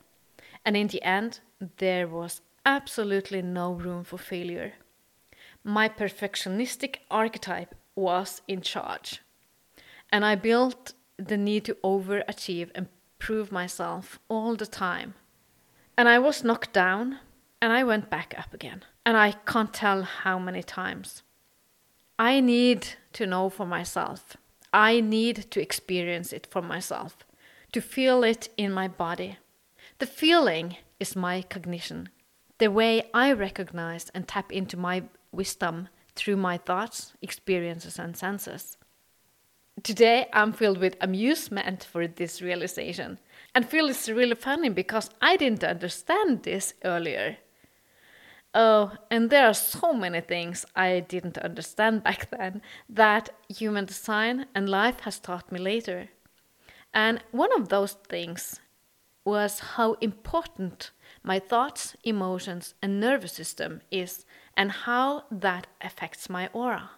And 0.65 0.77
in 0.77 0.87
the 0.87 1.03
end, 1.03 1.41
there 1.79 2.07
was 2.07 2.43
absolutely 2.65 3.43
no 3.43 3.73
room 3.73 4.05
for 4.05 4.17
failure. 4.17 4.75
My 5.65 5.89
perfectionistic 5.89 6.99
archetype 7.11 7.75
was 7.97 8.41
in 8.47 8.61
charge. 8.61 9.21
And 10.13 10.25
I 10.25 10.37
built 10.37 10.93
the 11.17 11.37
need 11.37 11.65
to 11.65 11.75
overachieve 11.83 12.71
and 12.73 12.87
prove 13.19 13.51
myself 13.51 14.21
all 14.29 14.55
the 14.55 14.69
time. 14.69 15.15
And 15.99 16.09
I 16.09 16.21
was 16.21 16.45
knocked 16.45 16.73
down 16.73 17.19
and 17.61 17.73
I 17.73 17.83
went 17.83 18.09
back 18.09 18.33
up 18.39 18.55
again. 18.55 18.85
And 19.05 19.17
I 19.17 19.33
can't 19.45 19.75
tell 19.75 20.03
how 20.03 20.39
many 20.39 20.63
times. 20.63 21.25
I 22.17 22.39
need 22.39 22.87
to 23.15 23.27
know 23.27 23.51
for 23.51 23.67
myself. 23.67 24.37
I 24.73 25.01
need 25.01 25.51
to 25.51 25.61
experience 25.61 26.33
it 26.33 26.47
for 26.47 26.63
myself, 26.63 27.19
to 27.73 27.81
feel 27.81 28.23
it 28.23 28.49
in 28.57 28.73
my 28.73 28.89
body. 28.89 29.39
The 29.99 30.07
feeling 30.07 30.77
is 30.99 31.17
my 31.17 31.43
cognition, 31.43 32.09
the 32.59 32.71
way 32.71 33.11
I 33.13 33.33
recognize 33.33 34.11
and 34.15 34.29
tap 34.29 34.53
into 34.53 34.77
my 34.77 35.05
wisdom 35.33 35.89
through 36.15 36.37
my 36.37 36.57
thoughts, 36.57 37.15
experiences, 37.23 37.99
and 37.99 38.17
senses. 38.17 38.77
Today, 39.83 40.29
I'm 40.33 40.53
filled 40.53 40.79
with 40.79 40.97
amusement 41.01 41.83
for 41.85 42.07
this 42.07 42.43
realization 42.43 43.19
and 43.55 43.69
feel 43.69 43.89
it's 43.89 44.09
really 44.09 44.35
funny 44.35 44.69
because 44.69 45.11
I 45.21 45.37
didn't 45.37 45.65
understand 45.65 46.43
this 46.43 46.75
earlier. 46.85 47.39
Oh, 48.53 48.93
and 49.11 49.31
there 49.31 49.47
are 49.47 49.55
so 49.55 49.93
many 49.93 50.21
things 50.21 50.67
I 50.75 51.01
didn't 51.01 51.39
understand 51.39 52.03
back 52.03 52.31
then 52.31 52.63
that 52.89 53.31
human 53.49 53.85
design 53.85 54.47
and 54.55 54.69
life 54.69 55.01
has 55.01 55.21
taught 55.21 55.53
me 55.53 55.61
later. 55.61 56.09
And 56.93 57.23
one 57.31 57.53
of 57.53 57.69
those 57.69 57.93
things 57.93 58.59
was 59.25 59.61
how 59.61 59.93
important 60.01 60.91
my 61.23 61.39
thoughts, 61.39 61.95
emotions, 62.03 62.75
and 62.83 62.99
nervous 62.99 63.33
system 63.33 63.83
is 63.91 64.25
and 64.57 64.73
how 64.73 65.25
that 65.31 65.69
affects 65.81 66.29
my 66.29 66.49
aura. 66.53 66.91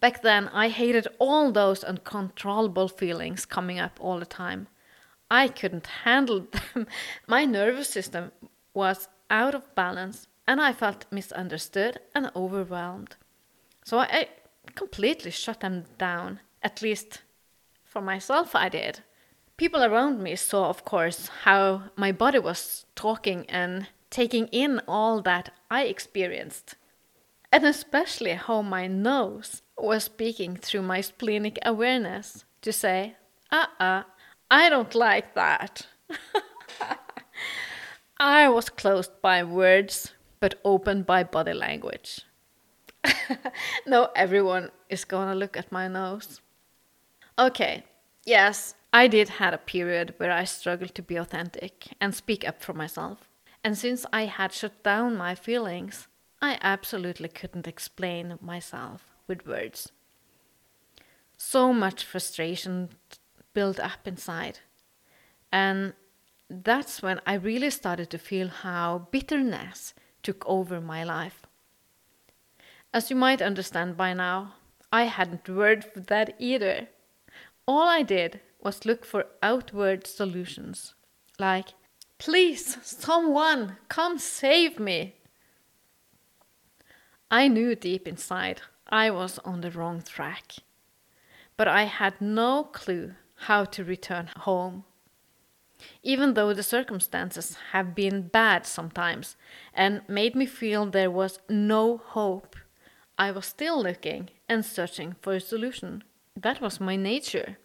Back 0.00 0.20
then, 0.20 0.48
I 0.48 0.68
hated 0.68 1.06
all 1.18 1.52
those 1.52 1.82
uncontrollable 1.82 2.88
feelings 2.88 3.46
coming 3.46 3.78
up 3.78 3.98
all 3.98 4.18
the 4.18 4.26
time. 4.26 4.66
I 5.30 5.48
couldn't 5.48 5.86
handle 6.04 6.46
them. 6.74 6.86
My 7.26 7.46
nervous 7.46 7.88
system 7.88 8.32
was 8.74 9.08
out 9.30 9.54
of 9.54 9.74
balance 9.74 10.26
and 10.46 10.60
I 10.60 10.72
felt 10.72 11.06
misunderstood 11.10 11.98
and 12.14 12.30
overwhelmed. 12.36 13.16
So 13.84 13.98
I 13.98 14.28
completely 14.74 15.30
shut 15.30 15.60
them 15.60 15.84
down, 15.98 16.40
at 16.62 16.82
least 16.82 17.22
for 17.84 18.00
myself, 18.00 18.54
I 18.54 18.68
did. 18.68 19.00
People 19.56 19.84
around 19.84 20.22
me 20.22 20.34
saw, 20.34 20.68
of 20.68 20.84
course, 20.84 21.28
how 21.44 21.84
my 21.96 22.10
body 22.10 22.40
was 22.40 22.86
talking 22.96 23.46
and 23.48 23.86
taking 24.10 24.48
in 24.48 24.80
all 24.88 25.22
that 25.22 25.50
I 25.70 25.84
experienced, 25.84 26.74
and 27.52 27.64
especially 27.64 28.32
how 28.32 28.62
my 28.62 28.86
nose 28.88 29.62
was 29.78 30.04
speaking 30.04 30.56
through 30.56 30.82
my 30.82 31.00
splenic 31.00 31.58
awareness 31.64 32.44
to 32.62 32.72
say, 32.72 33.16
uh 33.52 33.66
uh-uh, 33.78 33.84
uh, 33.84 34.02
I 34.50 34.68
don't 34.68 34.94
like 34.94 35.34
that. 35.34 35.86
I 38.18 38.48
was 38.48 38.70
closed 38.70 39.20
by 39.20 39.42
words 39.44 40.13
but 40.44 40.60
open 40.62 41.02
by 41.02 41.24
body 41.24 41.54
language. 41.54 42.20
no, 43.86 44.10
everyone 44.14 44.70
is 44.90 45.06
gonna 45.06 45.34
look 45.34 45.56
at 45.56 45.72
my 45.72 45.88
nose. 45.88 46.42
Okay, 47.38 47.84
yes, 48.26 48.74
I 48.92 49.08
did 49.08 49.40
had 49.40 49.54
a 49.54 49.68
period 49.72 50.12
where 50.18 50.30
I 50.30 50.44
struggled 50.44 50.94
to 50.96 51.02
be 51.02 51.16
authentic 51.16 51.94
and 51.98 52.14
speak 52.14 52.46
up 52.46 52.60
for 52.60 52.74
myself. 52.74 53.26
And 53.64 53.78
since 53.78 54.04
I 54.12 54.26
had 54.26 54.52
shut 54.52 54.82
down 54.82 55.16
my 55.16 55.34
feelings, 55.34 56.08
I 56.42 56.58
absolutely 56.60 57.30
couldn't 57.30 57.66
explain 57.66 58.38
myself 58.42 59.14
with 59.26 59.46
words. 59.46 59.92
So 61.38 61.72
much 61.72 62.04
frustration 62.04 62.90
built 63.54 63.80
up 63.80 64.06
inside. 64.06 64.58
And 65.50 65.94
that's 66.50 67.00
when 67.00 67.22
I 67.26 67.32
really 67.32 67.70
started 67.70 68.10
to 68.10 68.18
feel 68.18 68.48
how 68.48 69.08
bitterness 69.10 69.94
took 70.24 70.44
over 70.48 70.80
my 70.80 71.04
life. 71.04 71.46
As 72.92 73.10
you 73.10 73.16
might 73.16 73.42
understand 73.42 73.96
by 73.96 74.12
now, 74.14 74.54
I 74.90 75.04
hadn't 75.04 75.48
word 75.48 75.84
for 75.84 76.00
that 76.00 76.34
either. 76.38 76.88
All 77.66 77.88
I 77.88 78.02
did 78.02 78.40
was 78.60 78.84
look 78.84 79.04
for 79.04 79.26
outward 79.42 80.06
solutions, 80.06 80.94
like, 81.38 81.68
please, 82.18 82.78
someone, 82.82 83.76
come 83.88 84.18
save 84.18 84.80
me. 84.80 85.16
I 87.30 87.48
knew 87.48 87.74
deep 87.74 88.08
inside 88.08 88.62
I 88.88 89.10
was 89.10 89.38
on 89.44 89.60
the 89.60 89.70
wrong 89.70 90.02
track, 90.02 90.52
but 91.56 91.68
I 91.68 91.84
had 91.84 92.20
no 92.20 92.64
clue 92.64 93.14
how 93.34 93.64
to 93.64 93.84
return 93.84 94.28
home 94.36 94.84
even 96.02 96.34
though 96.34 96.52
the 96.52 96.62
circumstances 96.62 97.56
have 97.72 97.94
been 97.94 98.28
bad 98.28 98.66
sometimes 98.66 99.36
and 99.72 100.02
made 100.08 100.34
me 100.34 100.46
feel 100.46 100.86
there 100.86 101.10
was 101.10 101.40
no 101.48 101.98
hope, 101.98 102.56
I 103.18 103.30
was 103.30 103.46
still 103.46 103.82
looking 103.82 104.30
and 104.48 104.64
searching 104.64 105.16
for 105.20 105.34
a 105.34 105.40
solution. 105.40 106.04
That 106.36 106.60
was 106.60 106.80
my 106.80 106.96
nature. 106.96 107.58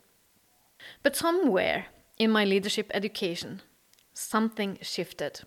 But 1.04 1.16
somewhere 1.16 1.88
in 2.18 2.32
my 2.32 2.46
leadership 2.46 2.92
education, 2.94 3.62
something 4.14 4.78
shifted. 4.82 5.42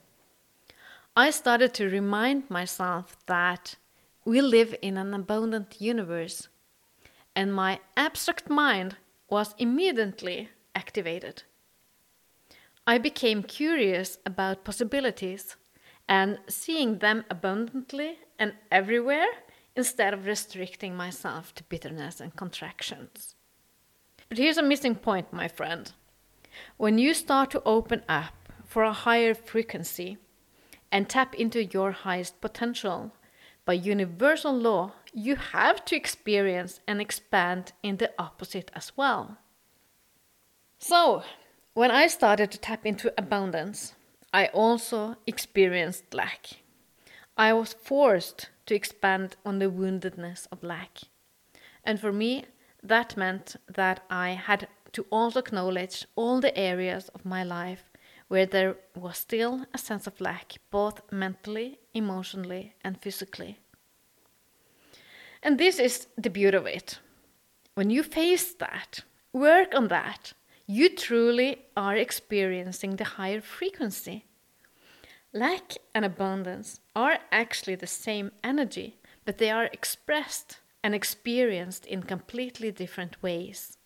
I 1.16 1.31
started 1.31 1.75
to 1.75 1.88
remind 1.88 2.49
myself 2.49 3.16
that 3.26 3.76
we 4.25 4.40
live 4.40 4.75
in 4.81 4.97
an 4.97 5.12
abundant 5.12 5.81
universe, 5.81 6.49
and 7.37 7.54
my 7.54 7.81
abstract 7.97 8.49
mind 8.49 8.97
was 9.28 9.54
immediately 9.59 10.49
activated. 10.75 11.42
I 12.86 12.98
became 12.98 13.42
curious 13.44 14.18
about 14.26 14.64
possibilities 14.64 15.56
and 16.08 16.38
seeing 16.48 16.98
them 16.98 17.24
abundantly 17.30 18.18
and 18.38 18.54
everywhere 18.70 19.28
instead 19.76 20.12
of 20.12 20.26
restricting 20.26 20.96
myself 20.96 21.54
to 21.54 21.64
bitterness 21.64 22.20
and 22.20 22.34
contractions. 22.34 23.36
But 24.28 24.38
here's 24.38 24.58
a 24.58 24.62
missing 24.62 24.96
point, 24.96 25.32
my 25.32 25.46
friend. 25.46 25.92
When 26.76 26.98
you 26.98 27.14
start 27.14 27.50
to 27.52 27.62
open 27.64 28.02
up 28.08 28.34
for 28.64 28.82
a 28.82 28.92
higher 28.92 29.34
frequency 29.34 30.18
and 30.90 31.08
tap 31.08 31.34
into 31.34 31.64
your 31.64 31.92
highest 31.92 32.40
potential, 32.40 33.12
by 33.64 33.74
universal 33.74 34.52
law, 34.52 34.92
you 35.14 35.36
have 35.36 35.84
to 35.84 35.96
experience 35.96 36.80
and 36.88 37.00
expand 37.00 37.72
in 37.82 37.98
the 37.98 38.10
opposite 38.18 38.70
as 38.74 38.92
well. 38.96 39.38
So, 40.78 41.22
when 41.74 41.90
I 41.90 42.06
started 42.06 42.50
to 42.50 42.58
tap 42.58 42.84
into 42.84 43.12
abundance, 43.16 43.94
I 44.32 44.46
also 44.46 45.16
experienced 45.26 46.14
lack. 46.14 46.50
I 47.36 47.52
was 47.52 47.72
forced 47.72 48.50
to 48.66 48.74
expand 48.74 49.36
on 49.44 49.58
the 49.58 49.70
woundedness 49.70 50.46
of 50.52 50.62
lack. 50.62 50.98
And 51.84 51.98
for 51.98 52.12
me, 52.12 52.44
that 52.82 53.16
meant 53.16 53.56
that 53.68 54.04
I 54.10 54.30
had 54.30 54.68
to 54.92 55.06
also 55.10 55.40
acknowledge 55.40 56.06
all 56.14 56.40
the 56.40 56.56
areas 56.56 57.08
of 57.14 57.24
my 57.24 57.42
life 57.42 57.84
where 58.28 58.46
there 58.46 58.76
was 58.94 59.18
still 59.18 59.66
a 59.74 59.78
sense 59.78 60.06
of 60.06 60.20
lack, 60.20 60.54
both 60.70 61.00
mentally, 61.10 61.78
emotionally, 61.94 62.74
and 62.84 63.00
physically. 63.00 63.58
And 65.42 65.58
this 65.58 65.78
is 65.78 66.06
the 66.16 66.30
beauty 66.30 66.56
of 66.56 66.66
it. 66.66 66.98
When 67.74 67.90
you 67.90 68.02
face 68.02 68.52
that, 68.54 69.00
work 69.32 69.74
on 69.74 69.88
that, 69.88 70.34
you 70.66 70.88
truly 70.88 71.66
are 71.76 71.97
experiencing 71.97 72.97
the 72.97 73.04
higher 73.04 73.40
frequency. 73.40 74.26
Lack 75.33 75.75
and 75.95 76.04
abundance 76.04 76.81
are 76.95 77.19
actually 77.31 77.75
the 77.75 77.87
same 77.87 78.33
energy, 78.45 78.99
but 79.25 79.38
they 79.38 79.50
are 79.50 79.64
expressed 79.73 80.59
and 80.85 80.95
experienced 80.95 81.87
in 81.87 82.02
completely 82.02 82.71
different 82.71 83.23
ways. 83.23 83.78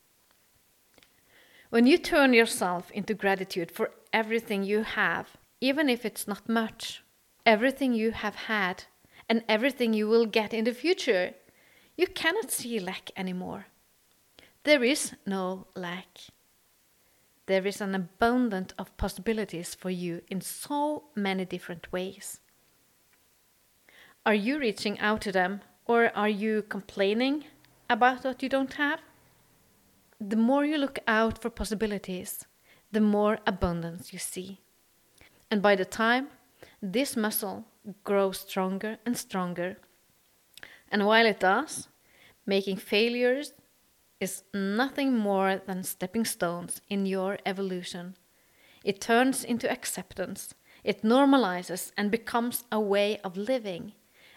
When 1.70 1.86
you 1.86 1.98
turn 1.98 2.32
yourself 2.32 2.90
into 2.90 3.14
gratitude 3.14 3.70
for 3.70 3.90
everything 4.12 4.62
you 4.62 4.82
have, 4.82 5.36
even 5.60 5.88
if 5.88 6.04
it's 6.04 6.28
not 6.28 6.48
much, 6.48 7.02
everything 7.44 7.92
you 7.92 8.12
have 8.12 8.34
had, 8.34 8.84
and 9.28 9.42
everything 9.48 9.92
you 9.92 10.08
will 10.08 10.26
get 10.26 10.54
in 10.54 10.64
the 10.64 10.72
future, 10.72 11.34
you 11.96 12.06
cannot 12.06 12.50
see 12.50 12.78
lack 12.78 13.10
anymore. 13.16 13.66
There 14.64 14.84
is 14.84 15.12
no 15.26 15.66
lack. 15.74 16.18
There 17.46 17.66
is 17.66 17.80
an 17.80 17.94
abundance 17.94 18.72
of 18.78 18.96
possibilities 18.96 19.74
for 19.74 19.90
you 19.90 20.22
in 20.28 20.40
so 20.40 21.04
many 21.14 21.44
different 21.44 21.90
ways. 21.92 22.40
Are 24.24 24.34
you 24.34 24.58
reaching 24.58 24.98
out 24.98 25.20
to 25.22 25.32
them 25.32 25.60
or 25.86 26.10
are 26.16 26.28
you 26.28 26.62
complaining 26.62 27.44
about 27.88 28.24
what 28.24 28.42
you 28.42 28.48
don't 28.48 28.74
have? 28.74 29.00
The 30.20 30.36
more 30.36 30.64
you 30.64 30.78
look 30.78 30.98
out 31.06 31.40
for 31.40 31.50
possibilities, 31.50 32.44
the 32.90 33.00
more 33.00 33.38
abundance 33.46 34.12
you 34.12 34.18
see. 34.18 34.60
And 35.50 35.62
by 35.62 35.76
the 35.76 35.84
time 35.84 36.28
this 36.82 37.16
muscle 37.16 37.64
grows 38.02 38.40
stronger 38.40 38.98
and 39.06 39.16
stronger, 39.16 39.76
and 40.90 41.06
while 41.06 41.26
it 41.26 41.40
does, 41.40 41.88
making 42.44 42.76
failures 42.76 43.52
is 44.20 44.44
nothing 44.54 45.16
more 45.16 45.60
than 45.66 45.82
stepping 45.82 46.24
stones 46.24 46.80
in 46.88 47.06
your 47.06 47.38
evolution. 47.44 48.16
It 48.84 49.00
turns 49.00 49.44
into 49.44 49.70
acceptance, 49.70 50.54
it 50.84 51.02
normalizes 51.02 51.92
and 51.96 52.10
becomes 52.10 52.64
a 52.70 52.80
way 52.80 53.18
of 53.24 53.36
living 53.36 53.92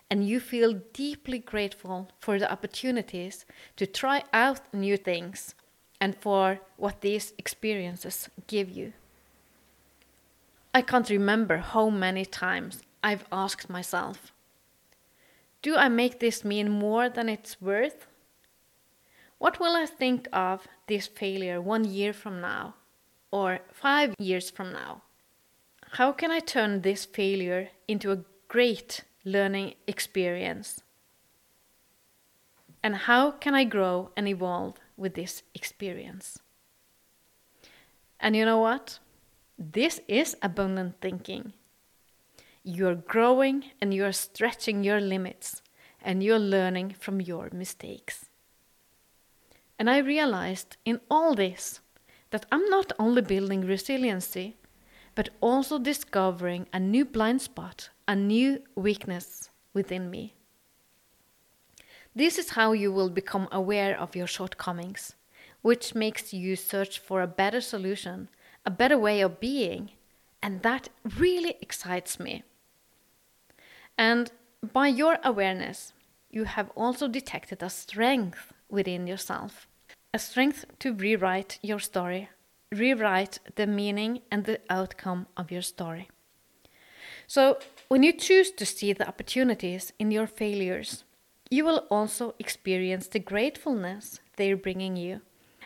and 0.09 0.27
you 0.27 0.39
feel 0.39 0.74
deeply 0.93 1.39
grateful 1.39 2.09
for 2.19 2.39
the 2.39 2.51
opportunities 2.51 3.45
to 3.75 3.86
try 3.86 4.24
out 4.33 4.62
new 4.74 4.98
things 4.98 5.53
and 6.01 6.15
for 6.15 6.59
what 6.77 7.01
these 7.01 7.33
experiences 7.38 8.29
give 8.48 8.69
you. 8.69 8.93
I 10.74 10.81
can't 10.81 11.09
remember 11.09 11.57
how 11.57 11.89
many 11.89 12.25
times 12.25 12.81
I've 13.03 13.25
asked 13.31 13.69
myself 13.69 14.31
Do 15.62 15.75
I 15.75 15.89
make 15.89 16.19
this 16.19 16.45
mean 16.45 16.71
more 16.71 17.09
than 17.09 17.29
it's 17.29 17.62
worth? 17.62 18.07
What 19.39 19.60
will 19.60 19.75
I 19.75 19.86
think 19.86 20.27
of 20.34 20.67
this 20.88 21.08
failure 21.08 21.62
one 21.62 21.86
year 21.86 22.12
from 22.12 22.41
now 22.41 22.75
or 23.31 23.60
five 23.72 24.13
years 24.19 24.50
from 24.50 24.74
now? 24.74 25.01
How 25.93 26.12
can 26.12 26.29
I 26.29 26.39
turn 26.39 26.81
this 26.81 27.05
failure 27.05 27.69
into 27.88 28.12
a 28.12 28.24
great 28.50 29.05
learning 29.24 29.75
experience? 29.88 30.84
And 32.84 32.96
how 32.96 33.31
can 33.31 33.55
I 33.55 33.63
grow 33.63 34.12
and 34.15 34.27
evolve 34.27 34.75
with 34.98 35.15
this 35.15 35.43
experience? 35.55 36.39
And 38.19 38.36
you 38.36 38.43
know 38.43 38.60
what? 38.60 39.00
This 39.58 40.01
is 40.08 40.36
abundant 40.41 41.00
thinking. 41.00 41.53
You're 42.63 42.96
growing 42.96 43.63
and 43.81 43.93
you're 43.93 44.12
stretching 44.12 44.84
your 44.84 45.00
limits 45.00 45.62
and 46.01 46.22
you're 46.22 46.39
learning 46.39 46.96
from 47.00 47.22
your 47.22 47.50
mistakes. 47.53 48.28
And 49.79 49.89
I 49.89 49.98
realized 49.98 50.77
in 50.86 51.00
all 51.09 51.33
this 51.33 51.79
that 52.29 52.45
I'm 52.51 52.65
not 52.69 52.91
only 53.00 53.24
building 53.24 53.62
resiliency, 53.62 54.57
but 55.15 55.29
also 55.41 55.79
discovering 55.79 56.67
a 56.71 56.79
new 56.79 57.05
blind 57.05 57.41
spot 57.41 57.89
a 58.09 58.15
new 58.15 58.59
weakness 58.74 59.51
within 59.71 60.09
me. 60.09 60.33
This 62.15 62.39
is 62.39 62.50
how 62.50 62.71
you 62.71 62.91
will 62.91 63.12
become 63.12 63.48
aware 63.51 63.95
of 63.95 64.15
your 64.15 64.25
shortcomings, 64.25 65.13
which 65.62 65.93
makes 65.93 66.33
you 66.33 66.55
search 66.55 66.98
for 66.98 67.21
a 67.21 67.27
better 67.27 67.62
solution, 67.62 68.27
a 68.65 68.71
better 68.71 68.97
way 68.97 69.21
of 69.21 69.39
being, 69.39 69.91
and 70.41 70.63
that 70.63 70.89
really 71.19 71.56
excites 71.62 72.19
me. 72.19 72.43
And 73.95 74.32
by 74.73 74.88
your 74.88 75.19
awareness, 75.23 75.93
you 76.32 76.45
have 76.45 76.71
also 76.75 77.08
detected 77.08 77.62
a 77.62 77.69
strength 77.69 78.53
within 78.69 79.06
yourself, 79.06 79.67
a 80.13 80.19
strength 80.19 80.65
to 80.80 80.93
rewrite 80.93 81.60
your 81.62 81.80
story, 81.80 82.30
rewrite 82.72 83.39
the 83.56 83.67
meaning 83.67 84.22
and 84.32 84.45
the 84.45 84.60
outcome 84.69 85.28
of 85.38 85.52
your 85.52 85.62
story. 85.62 86.10
So, 87.28 87.60
when 87.89 88.02
you 88.02 88.13
choose 88.13 88.50
to 88.52 88.65
see 88.65 88.93
the 88.93 89.08
opportunities 89.08 89.93
in 90.00 90.10
your 90.10 90.26
failures, 90.26 91.04
you 91.52 91.63
will 91.63 91.86
also 91.91 92.34
experience 92.39 93.08
the 93.08 93.19
gratefulness 93.19 94.19
they're 94.36 94.58
bringing 94.58 94.95
you. 94.95 95.22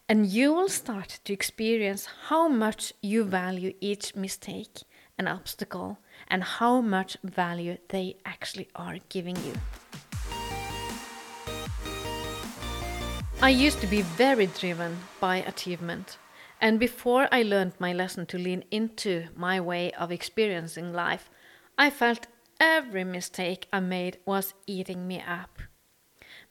And 0.09 0.27
you 0.27 0.53
will 0.53 0.67
start 0.67 1.19
to 1.23 1.33
experience 1.33 2.07
how 2.27 2.49
much 2.49 2.93
you 3.01 3.23
value 3.23 3.73
each 3.79 4.15
mistake 4.15 4.83
and 5.17 5.29
obstacle 5.29 5.99
and 6.27 6.43
how 6.43 6.81
much 6.81 7.15
value 7.23 7.77
they 7.87 8.17
actually 8.25 8.67
are 8.75 8.97
giving 9.07 9.37
you. 9.37 9.53
I 13.43 13.49
used 13.49 13.81
to 13.81 13.87
be 13.87 14.03
very 14.03 14.45
driven 14.45 14.99
by 15.19 15.35
achievement. 15.35 16.17
And 16.61 16.79
before 16.79 17.27
I 17.29 17.43
learned 17.43 17.73
my 17.77 17.91
lesson 17.91 18.25
to 18.27 18.37
lean 18.37 18.63
into 18.71 19.27
my 19.35 19.59
way 19.59 19.91
of 19.91 20.13
experiencing 20.13 20.93
life, 20.93 21.29
I 21.77 21.89
felt 21.89 22.27
every 22.61 23.03
mistake 23.03 23.67
I 23.73 23.81
made 23.81 24.19
was 24.25 24.53
eating 24.65 25.09
me 25.09 25.21
up. 25.21 25.59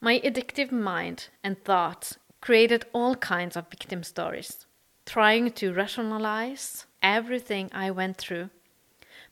My 0.03 0.21
addictive 0.21 0.71
mind 0.71 1.31
and 1.43 1.65
thoughts 1.65 2.19
created 2.43 2.85
all 2.93 3.15
kinds 3.15 3.57
of 3.57 3.71
victim 3.71 4.03
stories, 4.03 4.67
trying 5.07 5.53
to 5.53 5.73
rationalize 5.73 6.85
everything 7.03 7.71
I 7.73 7.91
went 7.91 8.19
through. 8.19 8.51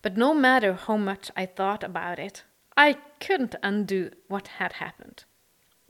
But 0.00 0.16
no 0.16 0.32
matter 0.32 0.72
how 0.72 0.96
much 0.96 1.30
I 1.36 1.44
thought 1.44 1.84
about 1.84 2.18
it, 2.18 2.42
I 2.74 2.96
couldn't 3.20 3.54
undo 3.62 4.12
what 4.28 4.48
had 4.48 4.72
happened. 4.72 5.24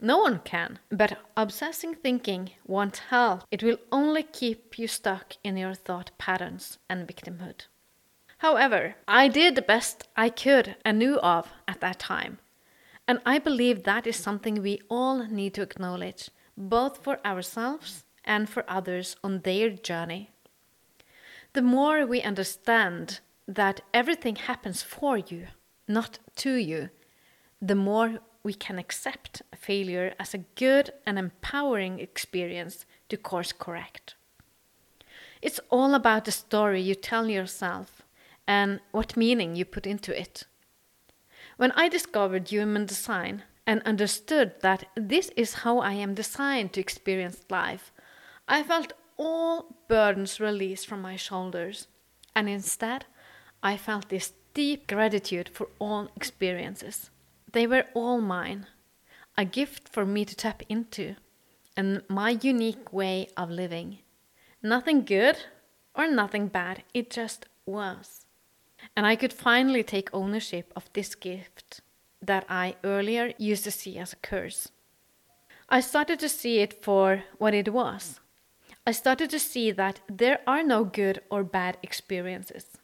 No 0.03 0.17
one 0.17 0.39
can, 0.39 0.79
but 0.89 1.19
obsessing 1.37 1.93
thinking 1.93 2.49
won't 2.65 2.97
help. 3.09 3.43
It 3.51 3.61
will 3.61 3.77
only 3.91 4.23
keep 4.23 4.79
you 4.79 4.87
stuck 4.87 5.33
in 5.43 5.57
your 5.57 5.75
thought 5.75 6.09
patterns 6.17 6.79
and 6.89 7.07
victimhood. 7.07 7.67
However, 8.39 8.95
I 9.07 9.27
did 9.27 9.53
the 9.53 9.61
best 9.61 10.07
I 10.17 10.29
could 10.29 10.75
and 10.83 10.97
knew 10.97 11.19
of 11.19 11.49
at 11.67 11.81
that 11.81 11.99
time. 11.99 12.39
And 13.07 13.19
I 13.27 13.37
believe 13.37 13.83
that 13.83 14.07
is 14.07 14.15
something 14.15 14.55
we 14.55 14.81
all 14.89 15.27
need 15.27 15.53
to 15.53 15.61
acknowledge, 15.61 16.31
both 16.57 17.03
for 17.03 17.19
ourselves 17.23 18.03
and 18.25 18.49
for 18.49 18.63
others 18.67 19.15
on 19.23 19.41
their 19.41 19.69
journey. 19.69 20.31
The 21.53 21.61
more 21.61 22.07
we 22.07 22.23
understand 22.23 23.19
that 23.47 23.81
everything 23.93 24.37
happens 24.37 24.81
for 24.81 25.17
you, 25.17 25.47
not 25.87 26.17
to 26.37 26.55
you, 26.55 26.89
the 27.61 27.75
more 27.75 28.19
we 28.43 28.53
can 28.53 28.79
accept 28.79 29.41
failure 29.55 30.13
as 30.19 30.33
a 30.33 30.45
good 30.55 30.91
and 31.05 31.19
empowering 31.19 31.99
experience 31.99 32.85
to 33.09 33.17
course 33.17 33.51
correct. 33.51 34.15
It's 35.41 35.59
all 35.69 35.93
about 35.93 36.25
the 36.25 36.31
story 36.31 36.81
you 36.81 36.95
tell 36.95 37.29
yourself 37.29 38.01
and 38.47 38.79
what 38.91 39.17
meaning 39.17 39.55
you 39.55 39.65
put 39.65 39.85
into 39.85 40.19
it. 40.19 40.45
When 41.57 41.71
I 41.73 41.89
discovered 41.89 42.49
human 42.49 42.85
design 42.85 43.43
and 43.67 43.81
understood 43.83 44.53
that 44.61 44.85
this 44.95 45.29
is 45.35 45.61
how 45.61 45.77
I 45.79 45.93
am 45.93 46.15
designed 46.15 46.73
to 46.73 46.81
experience 46.81 47.45
life, 47.49 47.91
I 48.47 48.63
felt 48.63 48.93
all 49.17 49.75
burdens 49.87 50.39
released 50.39 50.87
from 50.87 51.01
my 51.01 51.15
shoulders, 51.15 51.87
and 52.35 52.49
instead, 52.49 53.05
I 53.61 53.77
felt 53.77 54.09
this 54.09 54.33
deep 54.55 54.87
gratitude 54.87 55.49
for 55.49 55.67
all 55.77 56.09
experiences. 56.15 57.10
They 57.51 57.67
were 57.67 57.85
all 57.93 58.21
mine, 58.21 58.67
a 59.37 59.45
gift 59.45 59.89
for 59.89 60.05
me 60.05 60.25
to 60.25 60.35
tap 60.35 60.63
into, 60.69 61.15
and 61.75 62.03
my 62.07 62.31
unique 62.41 62.93
way 62.93 63.27
of 63.35 63.49
living. 63.49 63.99
Nothing 64.63 65.03
good 65.03 65.37
or 65.95 66.07
nothing 66.07 66.47
bad, 66.47 66.83
it 66.93 67.09
just 67.09 67.45
was. 67.65 68.25
And 68.95 69.05
I 69.05 69.15
could 69.15 69.33
finally 69.33 69.83
take 69.83 70.09
ownership 70.13 70.71
of 70.75 70.89
this 70.93 71.15
gift 71.15 71.81
that 72.21 72.45
I 72.49 72.75
earlier 72.83 73.33
used 73.37 73.63
to 73.65 73.71
see 73.71 73.97
as 73.97 74.13
a 74.13 74.17
curse. 74.17 74.69
I 75.69 75.79
started 75.79 76.19
to 76.19 76.29
see 76.29 76.59
it 76.59 76.83
for 76.83 77.23
what 77.37 77.53
it 77.53 77.73
was. 77.73 78.19
I 78.85 78.91
started 78.91 79.29
to 79.29 79.39
see 79.39 79.71
that 79.71 80.01
there 80.07 80.39
are 80.47 80.63
no 80.63 80.83
good 80.83 81.21
or 81.29 81.43
bad 81.43 81.77
experiences. 81.83 82.77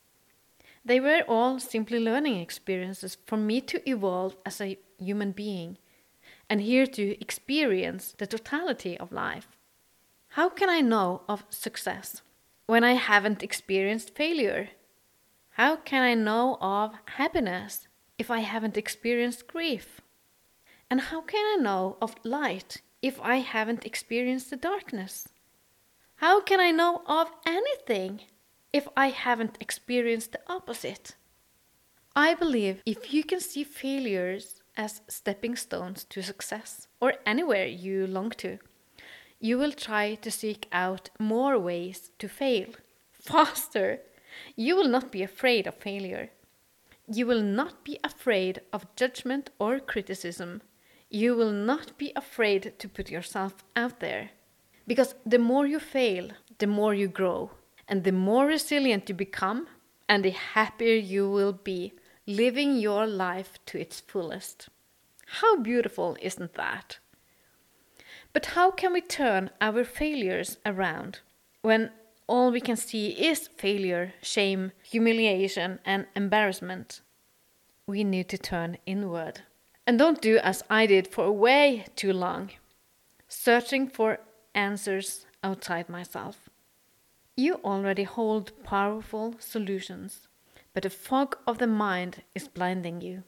They 0.88 1.02
were 1.02 1.26
all 1.28 1.60
simply 1.60 2.00
learning 2.00 2.40
experiences 2.40 3.18
for 3.26 3.36
me 3.36 3.60
to 3.60 3.90
evolve 3.90 4.38
as 4.46 4.62
a 4.62 4.80
human 4.98 5.34
being 5.34 5.80
and 6.50 6.62
here 6.62 6.88
to 6.88 7.20
experience 7.20 8.16
the 8.18 8.26
totality 8.26 8.98
of 8.98 9.12
life. 9.12 9.50
How 10.30 10.48
can 10.48 10.70
I 10.70 10.80
know 10.80 11.24
of 11.28 11.44
success 11.50 12.22
when 12.68 12.86
I 12.86 12.94
haven't 12.94 13.44
experienced 13.44 14.16
failure? 14.16 14.70
How 15.60 15.76
can 15.76 16.04
I 16.04 16.14
know 16.14 16.58
of 16.62 16.94
happiness 17.18 17.90
if 18.18 18.32
I 18.32 18.40
haven't 18.40 18.78
experienced 18.78 19.46
grief? 19.48 20.00
And 20.90 21.02
how 21.02 21.20
can 21.20 21.44
I 21.54 21.62
know 21.62 21.98
of 22.02 22.16
light 22.24 22.82
if 23.02 23.20
I 23.20 23.38
haven't 23.40 23.86
experienced 23.86 24.52
the 24.52 24.56
darkness? 24.56 25.28
How 26.24 26.40
can 26.40 26.62
I 26.62 26.72
know 26.72 27.02
of 27.06 27.30
anything 27.46 28.22
if 28.74 28.88
I 28.96 29.10
haven't 29.10 29.58
experienced 29.60 30.34
the 30.34 30.42
opposite? 30.48 31.16
I 32.16 32.34
believe 32.34 32.82
if 32.86 33.14
you 33.14 33.24
can 33.24 33.40
see 33.40 33.64
failures 33.64 34.62
as 34.76 35.02
stepping 35.08 35.56
stones 35.56 36.04
to 36.06 36.22
success 36.22 36.88
or 37.00 37.14
anywhere 37.26 37.66
you 37.66 38.08
long 38.08 38.32
to, 38.32 38.60
you 39.40 39.58
will 39.58 39.72
try 39.72 40.16
to 40.16 40.32
seek 40.32 40.68
out 40.72 41.10
more 41.20 41.60
ways 41.60 42.12
to 42.20 42.28
fail 42.28 42.70
faster. 43.12 44.00
You 44.56 44.76
will 44.76 44.88
not 44.88 45.12
be 45.12 45.24
afraid 45.24 45.68
of 45.68 45.76
failure. 45.76 46.30
You 47.12 47.26
will 47.26 47.42
not 47.42 47.84
be 47.84 48.00
afraid 48.04 48.62
of 48.74 48.96
judgment 48.96 49.50
or 49.60 49.80
criticism. 49.80 50.62
You 51.10 51.36
will 51.36 51.52
not 51.52 51.98
be 51.98 52.12
afraid 52.16 52.74
to 52.80 52.90
put 52.90 53.10
yourself 53.12 53.64
out 53.76 54.00
there. 54.00 54.32
Because 54.88 55.16
the 55.26 55.40
more 55.40 55.68
you 55.68 55.80
fail, 55.80 56.30
the 56.58 56.68
more 56.68 56.94
you 56.94 57.08
grow. 57.08 57.52
And 57.88 58.04
the 58.04 58.12
more 58.12 58.46
resilient 58.48 59.10
you 59.10 59.16
become, 59.16 59.68
and 60.10 60.24
the 60.24 60.32
happier 60.32 60.96
you 60.96 61.30
will 61.30 61.54
be 61.54 61.94
living 62.26 62.78
your 62.78 63.08
life 63.08 63.58
to 63.68 63.80
its 63.80 64.00
fullest. 64.02 64.70
How 65.42 65.58
beautiful, 65.58 66.18
isn't 66.22 66.54
that? 66.56 67.00
But 68.34 68.48
how 68.48 68.72
can 68.72 68.94
we 68.94 69.02
turn 69.02 69.50
our 69.60 69.84
failures 69.84 70.58
around 70.66 71.20
when 71.62 71.92
all 72.28 72.52
we 72.52 72.62
can 72.62 72.76
see 72.76 73.10
is 73.10 73.48
failure, 73.48 74.14
shame, 74.22 74.74
humiliation, 74.84 75.80
and 75.86 76.08
embarrassment? 76.16 77.02
We 77.86 78.04
need 78.04 78.28
to 78.30 78.38
turn 78.38 78.78
inward. 78.86 79.42
And 79.86 79.98
don't 79.98 80.22
do 80.22 80.38
as 80.38 80.64
I 80.70 80.86
did 80.86 81.08
for 81.08 81.32
way 81.32 81.86
too 81.96 82.12
long, 82.12 82.52
searching 83.30 83.88
for 83.88 84.20
answers 84.54 85.26
outside 85.42 85.88
myself. 85.88 86.47
You 87.40 87.62
already 87.64 88.02
hold 88.02 88.52
powerful 88.64 89.36
solutions, 89.38 90.28
but 90.74 90.82
the 90.82 90.90
fog 90.90 91.38
of 91.46 91.60
the 91.60 91.68
mind 91.68 92.24
is 92.34 92.48
blinding 92.48 93.02
you. 93.02 93.26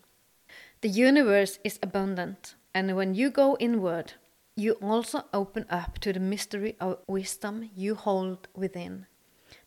The 0.82 0.90
universe 0.90 1.60
is 1.64 1.78
abundant, 1.84 2.56
and 2.74 2.96
when 2.96 3.14
you 3.14 3.30
go 3.30 3.56
inward, 3.60 4.14
you 4.56 4.74
also 4.82 5.26
open 5.32 5.68
up 5.70 6.00
to 6.00 6.12
the 6.12 6.20
mystery 6.20 6.76
of 6.82 6.98
wisdom 7.06 7.70
you 7.76 7.94
hold 7.94 8.48
within. 8.56 9.06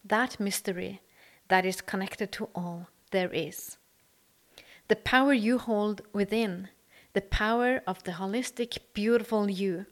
That 0.05 0.41
mystery 0.41 1.03
that 1.47 1.65
is 1.65 1.81
connected 1.81 2.33
to 2.33 2.49
all 2.53 2.89
there 3.13 3.33
is. 3.33 3.79
The 4.89 4.97
power 4.97 5.33
you 5.33 5.59
hold 5.59 6.03
within 6.13 6.69
the 7.13 7.21
power 7.21 7.81
of 7.87 8.03
the 8.03 8.13
holistic, 8.13 8.79
beautiful 8.93 9.49
you 9.49 9.87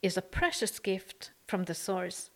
is 0.00 0.16
a 0.16 0.22
precious 0.22 0.78
gift 0.78 1.32
from 1.48 1.64
the 1.64 1.74
source. 1.74 2.30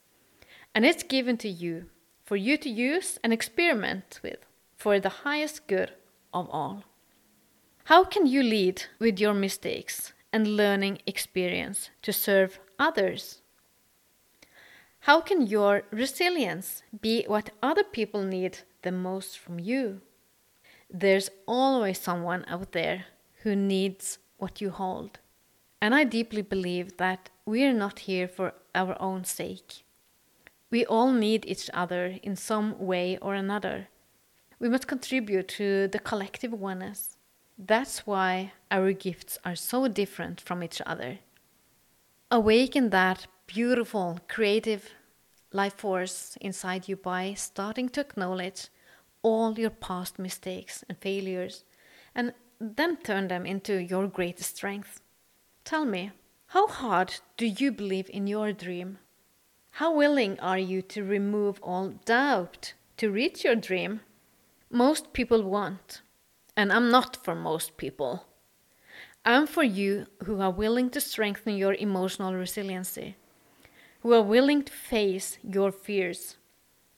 And 0.75 0.85
it's 0.85 1.03
given 1.03 1.37
to 1.39 1.49
you 1.49 1.87
for 2.25 2.37
you 2.37 2.57
to 2.57 2.69
use 2.69 3.19
and 3.23 3.33
experiment 3.33 4.19
with 4.23 4.39
for 4.77 4.99
the 4.99 5.25
highest 5.25 5.67
good 5.67 5.93
of 6.33 6.49
all. 6.51 6.85
How 7.85 8.03
can 8.05 8.27
you 8.27 8.43
lead 8.43 8.85
with 8.99 9.21
your 9.21 9.35
mistakes 9.35 10.13
and 10.33 10.57
learning 10.57 10.99
experience 11.07 11.91
to 12.03 12.13
serve 12.13 12.59
others? 12.79 13.43
How 15.01 15.21
can 15.21 15.47
your 15.47 15.83
resilience 15.91 16.83
be 17.01 17.25
what 17.27 17.51
other 17.63 17.85
people 17.85 18.23
need 18.23 18.61
the 18.83 18.91
most 18.91 19.39
from 19.39 19.61
you? 19.61 20.01
There's 20.91 21.31
always 21.47 22.01
someone 22.01 22.45
out 22.49 22.73
there 22.73 23.05
who 23.43 23.55
needs 23.55 24.19
what 24.39 24.63
you 24.63 24.71
hold. 24.71 25.19
And 25.81 25.95
I 25.95 26.05
deeply 26.05 26.41
believe 26.41 26.97
that 26.97 27.29
we 27.45 27.65
are 27.65 27.75
not 27.75 28.01
here 28.01 28.27
for 28.27 28.55
our 28.75 28.97
own 29.01 29.25
sake. 29.25 29.84
We 30.75 30.85
all 30.87 31.13
need 31.13 31.47
each 31.47 31.71
other 31.73 32.19
in 32.25 32.35
some 32.35 32.77
way 32.81 33.17
or 33.23 33.37
another. 33.37 33.87
We 34.59 34.69
must 34.69 34.89
contribute 34.89 35.47
to 35.51 35.87
the 35.87 36.01
collective 36.01 36.53
oneness. 36.53 37.17
That's 37.57 38.09
why 38.09 38.55
our 38.73 38.91
gifts 38.93 39.39
are 39.45 39.55
so 39.55 39.87
different 39.87 40.41
from 40.41 40.65
each 40.65 40.83
other. 40.85 41.21
Awaken 42.29 42.91
that 42.91 43.29
beautiful, 43.47 44.19
creative 44.27 44.91
life 45.53 45.75
force 45.75 46.37
inside 46.41 46.89
you 46.89 46.97
by 46.97 47.35
starting 47.35 47.89
to 47.91 48.01
acknowledge 48.01 48.67
all 49.23 49.57
your 49.57 49.71
past 49.71 50.19
mistakes 50.19 50.83
and 50.89 50.99
failures 50.99 51.63
and 52.17 52.35
then 52.59 52.97
turn 52.97 53.29
them 53.29 53.47
into 53.47 53.81
your 53.81 54.09
greatest 54.09 54.57
strength. 54.57 55.01
Tell 55.65 55.85
me, 55.85 56.11
how 56.47 56.67
hard 56.67 57.21
do 57.37 57.47
you 57.47 57.71
believe 57.71 58.11
in 58.11 58.27
your 58.27 58.53
dream? 58.53 58.99
How 59.79 59.93
willing 59.93 60.39
are 60.39 60.57
you 60.57 60.83
to 60.83 61.03
remove 61.03 61.59
all 61.61 61.95
doubt 62.05 62.75
to 62.97 63.11
reach 63.11 63.43
your 63.43 63.57
dream? 63.57 64.03
Most 64.71 65.13
people 65.13 65.43
want, 65.43 66.01
and 66.57 66.73
I'm 66.73 66.93
not 66.93 67.17
for 67.17 67.35
most 67.35 67.77
people. 67.77 68.25
I'm 69.25 69.49
for 69.49 69.65
you 69.65 70.07
who 70.23 70.41
are 70.41 70.53
willing 70.53 70.91
to 70.91 71.01
strengthen 71.01 71.57
your 71.57 71.75
emotional 71.75 72.37
resiliency, 72.37 73.17
who 74.03 74.13
are 74.13 74.23
willing 74.23 74.63
to 74.63 74.73
face 74.73 75.39
your 75.43 75.73
fears, 75.73 76.37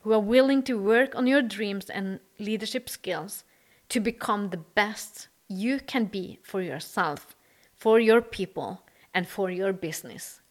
who 0.00 0.12
are 0.12 0.20
willing 0.20 0.62
to 0.64 0.78
work 0.78 1.14
on 1.14 1.26
your 1.26 1.40
dreams 1.40 1.88
and 1.88 2.20
leadership 2.38 2.90
skills 2.90 3.44
to 3.88 4.00
become 4.00 4.50
the 4.50 4.64
best 4.74 5.28
you 5.48 5.80
can 5.80 6.04
be 6.04 6.40
for 6.42 6.60
yourself, 6.60 7.34
for 7.74 7.98
your 7.98 8.20
people, 8.20 8.82
and 9.14 9.26
for 9.26 9.50
your 9.50 9.72
business. 9.72 10.42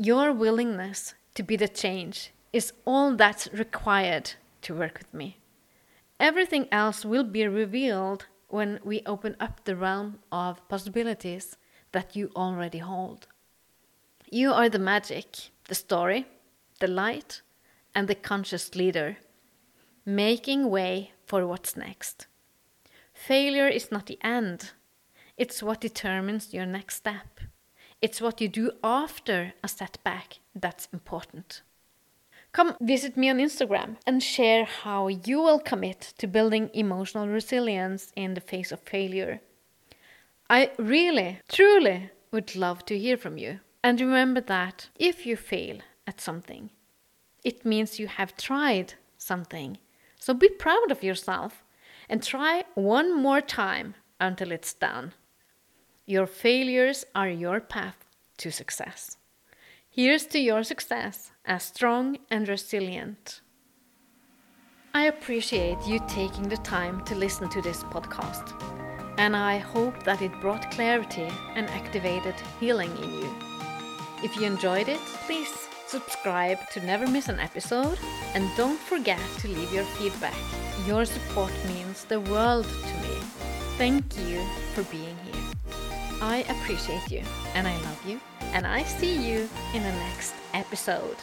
Your 0.00 0.32
willingness 0.32 1.14
to 1.34 1.42
be 1.42 1.56
the 1.56 1.66
change 1.66 2.30
is 2.52 2.72
all 2.84 3.16
that's 3.16 3.52
required 3.52 4.34
to 4.62 4.72
work 4.72 4.98
with 4.98 5.12
me. 5.12 5.38
Everything 6.20 6.68
else 6.70 7.04
will 7.04 7.24
be 7.24 7.48
revealed 7.48 8.26
when 8.46 8.78
we 8.84 9.02
open 9.06 9.34
up 9.40 9.64
the 9.64 9.74
realm 9.74 10.20
of 10.30 10.66
possibilities 10.68 11.56
that 11.90 12.14
you 12.14 12.30
already 12.36 12.78
hold. 12.78 13.26
You 14.30 14.52
are 14.52 14.68
the 14.68 14.78
magic, 14.78 15.50
the 15.66 15.74
story, 15.74 16.26
the 16.78 16.86
light, 16.86 17.42
and 17.92 18.06
the 18.06 18.14
conscious 18.14 18.76
leader, 18.76 19.16
making 20.06 20.70
way 20.70 21.10
for 21.26 21.44
what's 21.44 21.76
next. 21.76 22.28
Failure 23.12 23.66
is 23.66 23.90
not 23.90 24.06
the 24.06 24.18
end, 24.22 24.70
it's 25.36 25.60
what 25.60 25.80
determines 25.80 26.54
your 26.54 26.66
next 26.66 26.94
step. 26.94 27.40
It's 28.00 28.20
what 28.20 28.40
you 28.40 28.48
do 28.48 28.70
after 28.84 29.54
a 29.62 29.68
setback 29.68 30.38
that's 30.54 30.88
important. 30.92 31.62
Come 32.52 32.76
visit 32.80 33.16
me 33.16 33.28
on 33.28 33.38
Instagram 33.38 33.96
and 34.06 34.22
share 34.22 34.64
how 34.64 35.08
you 35.08 35.42
will 35.42 35.58
commit 35.58 36.14
to 36.18 36.26
building 36.26 36.70
emotional 36.72 37.28
resilience 37.28 38.12
in 38.16 38.34
the 38.34 38.40
face 38.40 38.72
of 38.72 38.80
failure. 38.80 39.40
I 40.48 40.70
really, 40.78 41.40
truly 41.48 42.10
would 42.30 42.56
love 42.56 42.86
to 42.86 42.98
hear 42.98 43.16
from 43.16 43.36
you. 43.36 43.60
And 43.82 44.00
remember 44.00 44.40
that 44.42 44.88
if 44.96 45.26
you 45.26 45.36
fail 45.36 45.78
at 46.06 46.20
something, 46.20 46.70
it 47.44 47.64
means 47.64 47.98
you 47.98 48.06
have 48.06 48.36
tried 48.36 48.94
something. 49.18 49.78
So 50.18 50.34
be 50.34 50.48
proud 50.48 50.90
of 50.90 51.02
yourself 51.02 51.64
and 52.08 52.22
try 52.22 52.64
one 52.74 53.14
more 53.14 53.40
time 53.40 53.94
until 54.20 54.52
it's 54.52 54.72
done. 54.72 55.12
Your 56.08 56.26
failures 56.26 57.04
are 57.14 57.28
your 57.28 57.60
path 57.60 58.06
to 58.38 58.50
success. 58.50 59.18
Here's 59.90 60.24
to 60.28 60.38
your 60.38 60.64
success 60.64 61.32
as 61.44 61.64
strong 61.64 62.16
and 62.30 62.48
resilient. 62.48 63.42
I 64.94 65.02
appreciate 65.02 65.76
you 65.86 66.00
taking 66.08 66.48
the 66.48 66.56
time 66.56 67.04
to 67.04 67.14
listen 67.14 67.50
to 67.50 67.60
this 67.60 67.82
podcast, 67.82 68.54
and 69.18 69.36
I 69.36 69.58
hope 69.58 70.02
that 70.04 70.22
it 70.22 70.32
brought 70.40 70.70
clarity 70.70 71.28
and 71.54 71.68
activated 71.68 72.36
healing 72.58 72.96
in 73.02 73.12
you. 73.12 73.30
If 74.24 74.34
you 74.34 74.46
enjoyed 74.46 74.88
it, 74.88 75.00
please 75.26 75.52
subscribe 75.88 76.70
to 76.70 76.86
never 76.86 77.06
miss 77.06 77.28
an 77.28 77.38
episode, 77.38 77.98
and 78.32 78.48
don't 78.56 78.80
forget 78.80 79.20
to 79.40 79.48
leave 79.48 79.74
your 79.74 79.84
feedback. 79.98 80.40
Your 80.86 81.04
support 81.04 81.52
means 81.66 82.04
the 82.04 82.20
world 82.20 82.64
to 82.64 82.94
me. 83.06 83.14
Thank 83.76 84.04
you 84.16 84.42
for 84.72 84.84
being 84.84 85.14
here. 85.30 85.47
I 86.20 86.38
appreciate 86.48 87.10
you, 87.10 87.22
and 87.54 87.68
I 87.68 87.76
love 87.82 88.04
you, 88.06 88.20
and 88.52 88.66
I 88.66 88.82
see 88.82 89.14
you 89.14 89.48
in 89.74 89.82
the 89.82 89.92
next 89.92 90.34
episode. 90.52 91.16